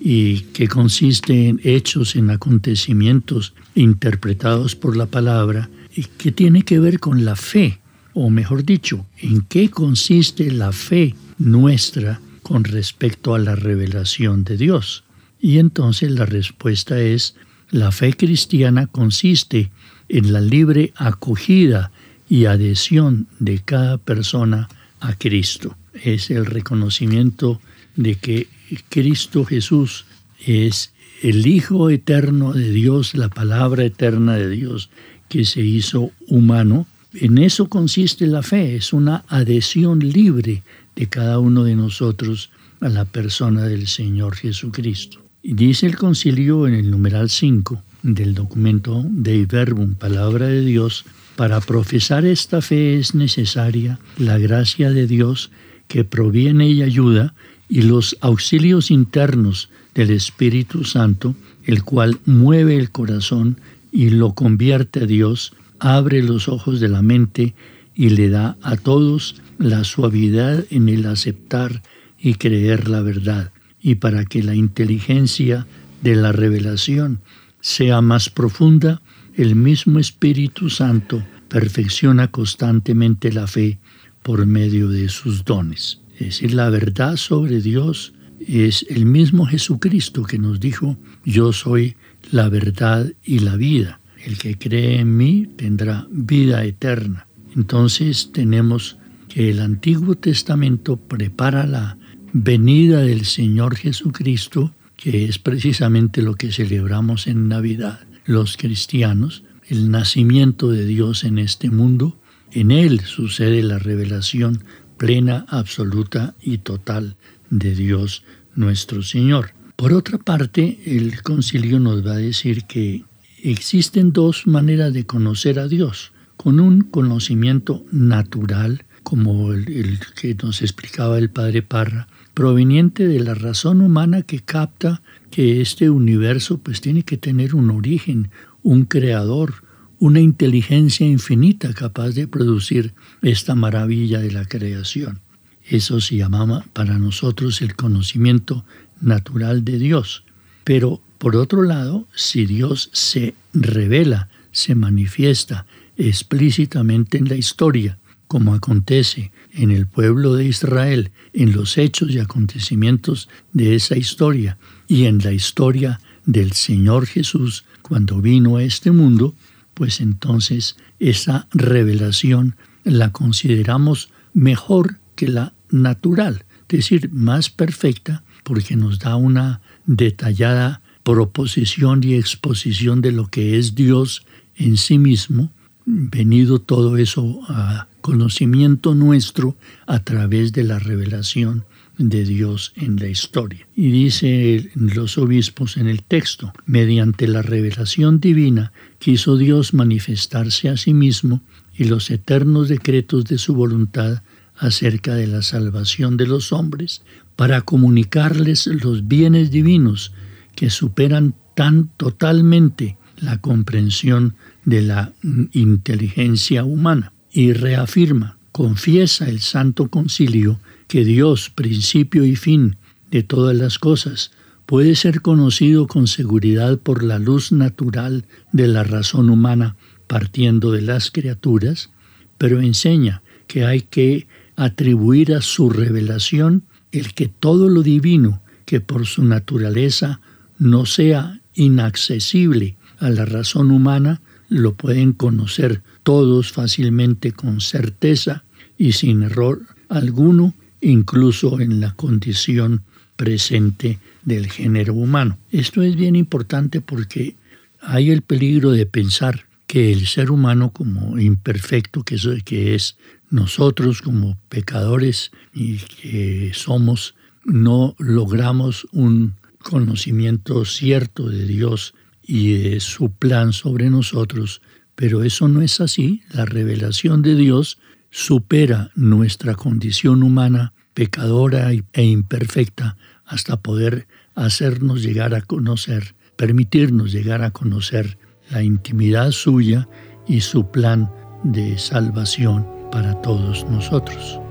y 0.00 0.42
que 0.52 0.68
consiste 0.68 1.48
en 1.48 1.60
hechos, 1.64 2.14
en 2.14 2.30
acontecimientos 2.30 3.54
interpretados 3.74 4.76
por 4.76 4.96
la 4.96 5.06
palabra, 5.06 5.68
y 5.92 6.04
que 6.04 6.30
tiene 6.30 6.62
que 6.62 6.78
ver 6.78 7.00
con 7.00 7.24
la 7.24 7.34
fe, 7.34 7.80
o 8.14 8.30
mejor 8.30 8.64
dicho, 8.64 9.04
en 9.18 9.40
qué 9.42 9.68
consiste 9.68 10.52
la 10.52 10.70
fe 10.70 11.16
nuestra 11.38 12.20
con 12.44 12.62
respecto 12.62 13.34
a 13.34 13.40
la 13.40 13.56
revelación 13.56 14.44
de 14.44 14.56
Dios. 14.56 15.02
Y 15.40 15.58
entonces 15.58 16.12
la 16.12 16.24
respuesta 16.24 17.00
es 17.00 17.34
la 17.72 17.90
fe 17.90 18.12
cristiana 18.12 18.86
consiste 18.86 19.70
en 20.10 20.32
la 20.32 20.42
libre 20.42 20.92
acogida 20.94 21.90
y 22.28 22.44
adhesión 22.44 23.26
de 23.40 23.60
cada 23.60 23.96
persona 23.96 24.68
a 25.00 25.14
Cristo. 25.14 25.74
Es 26.04 26.30
el 26.30 26.44
reconocimiento 26.44 27.60
de 27.96 28.16
que 28.16 28.46
Cristo 28.90 29.44
Jesús 29.46 30.04
es 30.46 30.92
el 31.22 31.46
Hijo 31.46 31.88
eterno 31.88 32.52
de 32.52 32.70
Dios, 32.70 33.14
la 33.14 33.30
palabra 33.30 33.84
eterna 33.84 34.36
de 34.36 34.50
Dios 34.50 34.90
que 35.30 35.46
se 35.46 35.62
hizo 35.62 36.10
humano. 36.28 36.86
En 37.14 37.38
eso 37.38 37.68
consiste 37.68 38.26
la 38.26 38.42
fe, 38.42 38.76
es 38.76 38.92
una 38.92 39.24
adhesión 39.28 40.00
libre 40.00 40.62
de 40.94 41.08
cada 41.08 41.38
uno 41.38 41.64
de 41.64 41.74
nosotros 41.74 42.50
a 42.80 42.90
la 42.90 43.06
persona 43.06 43.64
del 43.64 43.86
Señor 43.86 44.36
Jesucristo. 44.36 45.22
Dice 45.44 45.86
el 45.86 45.96
concilio 45.96 46.68
en 46.68 46.74
el 46.74 46.88
numeral 46.88 47.28
5 47.28 47.82
del 48.04 48.32
documento 48.32 49.04
de 49.10 49.44
Verbum, 49.44 49.96
palabra 49.96 50.46
de 50.46 50.64
Dios, 50.64 51.04
para 51.34 51.60
profesar 51.60 52.24
esta 52.24 52.62
fe 52.62 52.96
es 52.96 53.16
necesaria 53.16 53.98
la 54.16 54.38
gracia 54.38 54.92
de 54.92 55.08
Dios 55.08 55.50
que 55.88 56.04
proviene 56.04 56.68
y 56.68 56.82
ayuda 56.82 57.34
y 57.68 57.82
los 57.82 58.16
auxilios 58.20 58.92
internos 58.92 59.68
del 59.96 60.10
Espíritu 60.10 60.84
Santo, 60.84 61.34
el 61.64 61.82
cual 61.82 62.20
mueve 62.24 62.76
el 62.76 62.92
corazón 62.92 63.60
y 63.90 64.10
lo 64.10 64.34
convierte 64.34 65.00
a 65.00 65.06
Dios, 65.06 65.54
abre 65.80 66.22
los 66.22 66.48
ojos 66.48 66.78
de 66.78 66.88
la 66.88 67.02
mente 67.02 67.56
y 67.96 68.10
le 68.10 68.30
da 68.30 68.56
a 68.62 68.76
todos 68.76 69.42
la 69.58 69.82
suavidad 69.82 70.64
en 70.70 70.88
el 70.88 71.04
aceptar 71.06 71.82
y 72.16 72.34
creer 72.34 72.88
la 72.88 73.00
verdad 73.00 73.51
y 73.82 73.96
para 73.96 74.24
que 74.24 74.42
la 74.42 74.54
inteligencia 74.54 75.66
de 76.02 76.16
la 76.16 76.32
revelación 76.32 77.20
sea 77.60 78.00
más 78.00 78.30
profunda, 78.30 79.02
el 79.34 79.56
mismo 79.56 79.98
Espíritu 79.98 80.70
Santo 80.70 81.22
perfecciona 81.48 82.28
constantemente 82.28 83.32
la 83.32 83.46
fe 83.46 83.78
por 84.22 84.46
medio 84.46 84.88
de 84.88 85.08
sus 85.08 85.44
dones. 85.44 86.00
Es 86.14 86.26
decir, 86.26 86.54
la 86.54 86.70
verdad 86.70 87.16
sobre 87.16 87.60
Dios 87.60 88.12
es 88.40 88.86
el 88.88 89.06
mismo 89.06 89.46
Jesucristo 89.46 90.22
que 90.24 90.38
nos 90.38 90.60
dijo, 90.60 90.96
yo 91.24 91.52
soy 91.52 91.96
la 92.30 92.48
verdad 92.48 93.12
y 93.24 93.40
la 93.40 93.56
vida. 93.56 94.00
El 94.24 94.38
que 94.38 94.56
cree 94.56 95.00
en 95.00 95.16
mí 95.16 95.48
tendrá 95.56 96.06
vida 96.10 96.64
eterna. 96.64 97.26
Entonces 97.56 98.30
tenemos 98.32 98.96
que 99.28 99.50
el 99.50 99.60
Antiguo 99.60 100.14
Testamento 100.14 100.96
prepara 100.96 101.66
la 101.66 101.96
venida 102.32 103.02
del 103.02 103.24
Señor 103.24 103.76
Jesucristo, 103.76 104.74
que 104.96 105.26
es 105.26 105.38
precisamente 105.38 106.22
lo 106.22 106.34
que 106.34 106.52
celebramos 106.52 107.26
en 107.26 107.48
Navidad 107.48 108.00
los 108.24 108.56
cristianos, 108.56 109.42
el 109.68 109.90
nacimiento 109.90 110.70
de 110.70 110.86
Dios 110.86 111.24
en 111.24 111.38
este 111.38 111.70
mundo, 111.70 112.16
en 112.52 112.70
Él 112.70 113.00
sucede 113.00 113.62
la 113.62 113.78
revelación 113.78 114.64
plena, 114.96 115.44
absoluta 115.48 116.34
y 116.40 116.58
total 116.58 117.16
de 117.50 117.74
Dios 117.74 118.22
nuestro 118.54 119.02
Señor. 119.02 119.54
Por 119.76 119.92
otra 119.92 120.18
parte, 120.18 120.80
el 120.86 121.22
concilio 121.22 121.80
nos 121.80 122.06
va 122.06 122.12
a 122.12 122.18
decir 122.18 122.64
que 122.64 123.04
existen 123.42 124.12
dos 124.12 124.46
maneras 124.46 124.92
de 124.92 125.06
conocer 125.06 125.58
a 125.58 125.66
Dios, 125.66 126.12
con 126.36 126.60
un 126.60 126.82
conocimiento 126.82 127.84
natural, 127.90 128.84
como 129.02 129.52
el, 129.52 129.98
que 130.14 130.34
nos 130.34 130.62
explicaba 130.62 131.18
el 131.18 131.30
padre 131.30 131.62
Parra, 131.62 132.06
proveniente 132.34 133.06
de 133.06 133.20
la 133.20 133.34
razón 133.34 133.80
humana 133.80 134.22
que 134.22 134.40
capta 134.40 135.02
que 135.30 135.60
este 135.60 135.90
universo 135.90 136.58
pues 136.58 136.80
tiene 136.80 137.02
que 137.02 137.16
tener 137.16 137.54
un 137.54 137.70
origen, 137.70 138.30
un 138.62 138.84
creador, 138.84 139.54
una 139.98 140.20
inteligencia 140.20 141.06
infinita 141.06 141.72
capaz 141.74 142.10
de 142.10 142.26
producir 142.26 142.92
esta 143.22 143.54
maravilla 143.54 144.20
de 144.20 144.32
la 144.32 144.44
creación. 144.44 145.20
Eso 145.68 146.00
se 146.00 146.16
llama 146.16 146.64
para 146.72 146.98
nosotros 146.98 147.62
el 147.62 147.76
conocimiento 147.76 148.64
natural 149.00 149.64
de 149.64 149.78
Dios. 149.78 150.24
Pero 150.64 151.00
por 151.18 151.36
otro 151.36 151.62
lado, 151.62 152.08
si 152.14 152.46
Dios 152.46 152.90
se 152.92 153.34
revela, 153.54 154.28
se 154.50 154.74
manifiesta 154.74 155.66
explícitamente 155.96 157.18
en 157.18 157.28
la 157.28 157.36
historia, 157.36 157.98
como 158.32 158.54
acontece 158.54 159.30
en 159.52 159.70
el 159.70 159.86
pueblo 159.86 160.36
de 160.36 160.46
Israel, 160.46 161.10
en 161.34 161.52
los 161.52 161.76
hechos 161.76 162.12
y 162.12 162.18
acontecimientos 162.18 163.28
de 163.52 163.74
esa 163.74 163.98
historia 163.98 164.56
y 164.88 165.04
en 165.04 165.18
la 165.18 165.32
historia 165.32 166.00
del 166.24 166.52
Señor 166.52 167.04
Jesús 167.04 167.66
cuando 167.82 168.22
vino 168.22 168.56
a 168.56 168.62
este 168.62 168.90
mundo, 168.90 169.34
pues 169.74 170.00
entonces 170.00 170.76
esa 170.98 171.46
revelación 171.52 172.56
la 172.84 173.12
consideramos 173.12 174.08
mejor 174.32 174.96
que 175.14 175.28
la 175.28 175.52
natural, 175.70 176.46
es 176.70 176.78
decir, 176.78 177.10
más 177.12 177.50
perfecta, 177.50 178.22
porque 178.44 178.76
nos 178.76 178.98
da 178.98 179.16
una 179.16 179.60
detallada 179.84 180.80
proposición 181.02 182.02
y 182.02 182.14
exposición 182.14 183.02
de 183.02 183.12
lo 183.12 183.28
que 183.28 183.58
es 183.58 183.74
Dios 183.74 184.24
en 184.56 184.78
sí 184.78 184.96
mismo, 184.96 185.50
venido 185.84 186.60
todo 186.60 186.96
eso 186.96 187.40
a 187.48 187.88
conocimiento 188.02 188.94
nuestro 188.94 189.56
a 189.86 190.00
través 190.00 190.52
de 190.52 190.64
la 190.64 190.78
revelación 190.78 191.64
de 191.96 192.24
Dios 192.24 192.72
en 192.76 192.96
la 192.96 193.06
historia. 193.06 193.66
Y 193.74 193.90
dice 193.90 194.70
los 194.74 195.16
obispos 195.16 195.76
en 195.76 195.88
el 195.88 196.02
texto, 196.02 196.52
mediante 196.66 197.26
la 197.26 197.40
revelación 197.42 198.20
divina 198.20 198.72
quiso 198.98 199.36
Dios 199.36 199.72
manifestarse 199.72 200.68
a 200.68 200.76
sí 200.76 200.92
mismo 200.92 201.40
y 201.74 201.84
los 201.84 202.10
eternos 202.10 202.68
decretos 202.68 203.24
de 203.24 203.38
su 203.38 203.54
voluntad 203.54 204.22
acerca 204.56 205.14
de 205.14 205.26
la 205.26 205.42
salvación 205.42 206.16
de 206.16 206.26
los 206.26 206.52
hombres, 206.52 207.02
para 207.36 207.62
comunicarles 207.62 208.66
los 208.66 209.08
bienes 209.08 209.50
divinos 209.50 210.12
que 210.54 210.68
superan 210.68 211.34
tan 211.54 211.88
totalmente 211.96 212.98
la 213.16 213.38
comprensión 213.38 214.34
de 214.64 214.82
la 214.82 215.12
inteligencia 215.52 216.64
humana 216.64 217.12
y 217.32 217.52
reafirma, 217.52 218.36
confiesa 218.52 219.28
el 219.28 219.40
Santo 219.40 219.88
Concilio 219.88 220.60
que 220.88 221.04
Dios, 221.04 221.50
principio 221.50 222.24
y 222.24 222.36
fin 222.36 222.76
de 223.10 223.22
todas 223.22 223.56
las 223.56 223.78
cosas, 223.78 224.30
puede 224.66 224.94
ser 224.94 225.22
conocido 225.22 225.86
con 225.86 226.06
seguridad 226.06 226.78
por 226.78 227.02
la 227.02 227.18
luz 227.18 227.52
natural 227.52 228.24
de 228.52 228.68
la 228.68 228.84
razón 228.84 229.30
humana 229.30 229.76
partiendo 230.06 230.72
de 230.72 230.82
las 230.82 231.10
criaturas, 231.10 231.90
pero 232.36 232.60
enseña 232.60 233.22
que 233.46 233.64
hay 233.64 233.80
que 233.80 234.26
atribuir 234.56 235.34
a 235.34 235.40
su 235.40 235.70
revelación 235.70 236.64
el 236.90 237.14
que 237.14 237.28
todo 237.28 237.70
lo 237.70 237.82
divino, 237.82 238.42
que 238.66 238.80
por 238.80 239.06
su 239.06 239.24
naturaleza 239.24 240.20
no 240.58 240.84
sea 240.84 241.40
inaccesible 241.54 242.76
a 242.98 243.08
la 243.08 243.24
razón 243.24 243.70
humana, 243.70 244.20
lo 244.48 244.74
pueden 244.74 245.12
conocer 245.12 245.82
todos 246.02 246.52
fácilmente 246.52 247.32
con 247.32 247.60
certeza 247.60 248.44
y 248.78 248.92
sin 248.92 249.22
error 249.22 249.62
alguno, 249.88 250.54
incluso 250.80 251.60
en 251.60 251.80
la 251.80 251.94
condición 251.94 252.82
presente 253.16 253.98
del 254.24 254.50
género 254.50 254.94
humano. 254.94 255.38
Esto 255.50 255.82
es 255.82 255.96
bien 255.96 256.16
importante 256.16 256.80
porque 256.80 257.36
hay 257.80 258.10
el 258.10 258.22
peligro 258.22 258.70
de 258.72 258.86
pensar 258.86 259.46
que 259.66 259.92
el 259.92 260.06
ser 260.06 260.30
humano 260.30 260.70
como 260.72 261.18
imperfecto 261.18 262.02
que 262.02 262.16
que 262.44 262.74
es 262.74 262.96
nosotros 263.30 264.02
como 264.02 264.36
pecadores 264.48 265.32
y 265.54 265.78
que 265.78 266.52
somos, 266.54 267.14
no 267.44 267.94
logramos 267.98 268.86
un 268.92 269.34
conocimiento 269.62 270.64
cierto 270.64 271.28
de 271.28 271.46
Dios 271.46 271.94
y 272.22 272.52
de 272.58 272.80
su 272.80 273.10
plan 273.10 273.52
sobre 273.52 273.88
nosotros, 273.88 274.60
pero 275.02 275.24
eso 275.24 275.48
no 275.48 275.62
es 275.62 275.80
así. 275.80 276.22
La 276.30 276.44
revelación 276.44 277.22
de 277.22 277.34
Dios 277.34 277.80
supera 278.10 278.92
nuestra 278.94 279.56
condición 279.56 280.22
humana 280.22 280.74
pecadora 280.94 281.72
e 281.72 282.04
imperfecta 282.04 282.96
hasta 283.24 283.60
poder 283.60 284.06
hacernos 284.36 285.02
llegar 285.02 285.34
a 285.34 285.40
conocer, 285.40 286.14
permitirnos 286.36 287.10
llegar 287.10 287.42
a 287.42 287.50
conocer 287.50 288.16
la 288.48 288.62
intimidad 288.62 289.32
suya 289.32 289.88
y 290.28 290.40
su 290.42 290.70
plan 290.70 291.10
de 291.42 291.78
salvación 291.78 292.64
para 292.92 293.20
todos 293.22 293.66
nosotros. 293.68 294.41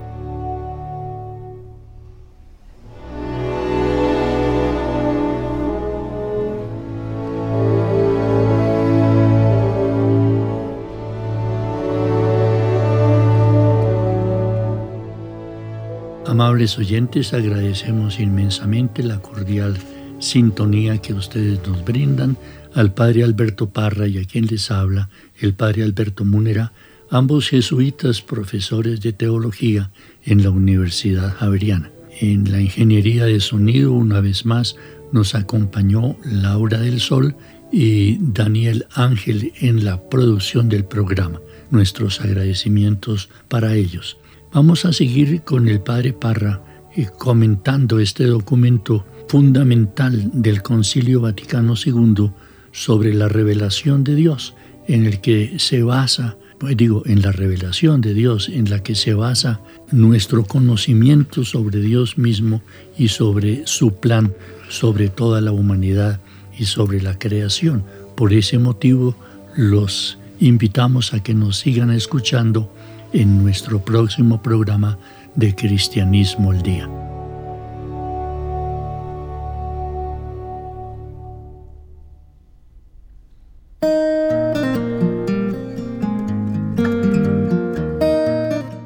Amables 16.32 16.78
oyentes, 16.78 17.34
agradecemos 17.34 18.22
inmensamente 18.22 19.04
la 19.04 19.20
cordial 19.20 19.78
sintonía 20.20 20.98
que 21.00 21.14
ustedes 21.14 21.60
nos 21.68 21.84
brindan 21.84 22.38
al 22.74 22.94
Padre 22.94 23.26
Alberto 23.26 23.72
Parra 23.72 24.08
y 24.08 24.18
a 24.18 24.24
quien 24.24 24.46
les 24.46 24.72
habla, 24.72 25.10
el 25.42 25.54
Padre 25.56 25.84
Alberto 25.84 26.24
Múnera, 26.24 26.72
ambos 27.10 27.50
jesuitas 27.50 28.22
profesores 28.22 29.02
de 29.02 29.12
teología 29.12 29.92
en 30.24 30.42
la 30.42 30.52
Universidad 30.52 31.34
Javeriana. 31.34 31.92
En 32.22 32.50
la 32.50 32.62
ingeniería 32.62 33.26
de 33.26 33.42
sonido, 33.42 33.92
una 33.92 34.22
vez 34.22 34.46
más, 34.46 34.78
nos 35.12 35.36
acompañó 35.36 36.16
Laura 36.24 36.80
del 36.80 37.02
Sol 37.02 37.36
y 37.74 38.20
Daniel 38.22 38.86
Ángel 38.94 39.52
en 39.60 39.84
la 39.84 40.02
producción 40.10 40.70
del 40.70 40.86
programa. 40.86 41.42
Nuestros 41.72 42.22
agradecimientos 42.22 43.28
para 43.50 43.76
ellos. 43.76 44.16
Vamos 44.54 44.84
a 44.84 44.92
seguir 44.92 45.44
con 45.44 45.70
el 45.70 45.80
Padre 45.80 46.12
Parra 46.12 46.62
eh, 46.96 47.08
comentando 47.18 48.00
este 48.00 48.26
documento 48.26 49.06
fundamental 49.30 50.30
del 50.34 50.62
Concilio 50.62 51.22
Vaticano 51.22 51.76
II 51.76 52.32
sobre 52.74 53.14
la 53.14 53.30
revelación 53.30 54.04
de 54.04 54.16
Dios, 54.16 54.54
en 54.88 55.06
el 55.06 55.22
que 55.22 55.58
se 55.58 55.84
basa 55.84 56.36
pues 56.62 56.78
digo, 56.78 57.02
en 57.08 57.24
la 57.24 57.32
revelación 57.32 58.02
de 58.02 58.14
Dios, 58.14 58.48
en 58.48 58.70
la 58.70 58.84
que 58.84 58.94
se 58.94 59.16
basa 59.16 59.62
nuestro 59.90 60.44
conocimiento 60.44 61.44
sobre 61.44 61.80
Dios 61.80 62.20
mismo 62.20 62.62
y 62.96 63.08
sobre 63.08 63.66
su 63.66 63.96
plan, 63.96 64.32
sobre 64.70 65.10
toda 65.10 65.42
la 65.42 65.52
humanidad 65.52 66.22
y 66.60 66.66
sobre 66.66 67.02
la 67.02 67.18
creación. 67.18 67.84
Por 68.16 68.32
ese 68.32 68.60
motivo 68.60 69.16
los 69.56 70.20
invitamos 70.40 71.16
a 71.16 71.24
que 71.24 71.34
nos 71.34 71.58
sigan 71.58 71.90
escuchando 71.90 72.72
en 73.14 73.44
nuestro 73.44 73.80
próximo 73.80 74.42
programa 74.42 74.98
de 75.36 75.56
Cristianismo 75.56 76.52
al 76.52 76.62
Día. 76.62 76.90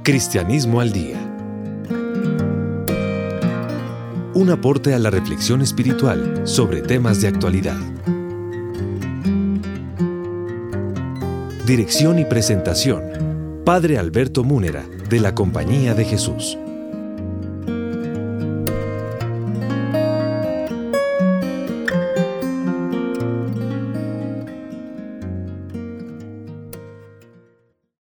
Cristianismo 0.04 0.82
al 0.82 0.92
Día. 0.92 1.18
Un 4.36 4.50
aporte 4.52 4.94
a 4.94 5.00
la 5.00 5.10
reflexión 5.10 5.62
espiritual 5.62 6.42
sobre 6.48 6.82
temas 6.82 7.22
de 7.22 7.28
actualidad. 7.28 7.78
Dirección 11.66 12.20
y 12.20 12.26
presentación. 12.26 13.25
Padre 13.66 13.98
Alberto 13.98 14.44
Múnera, 14.44 14.86
de 15.10 15.20
la 15.20 15.34
Compañía 15.34 15.96
de 15.96 16.06
Jesús. 16.06 16.56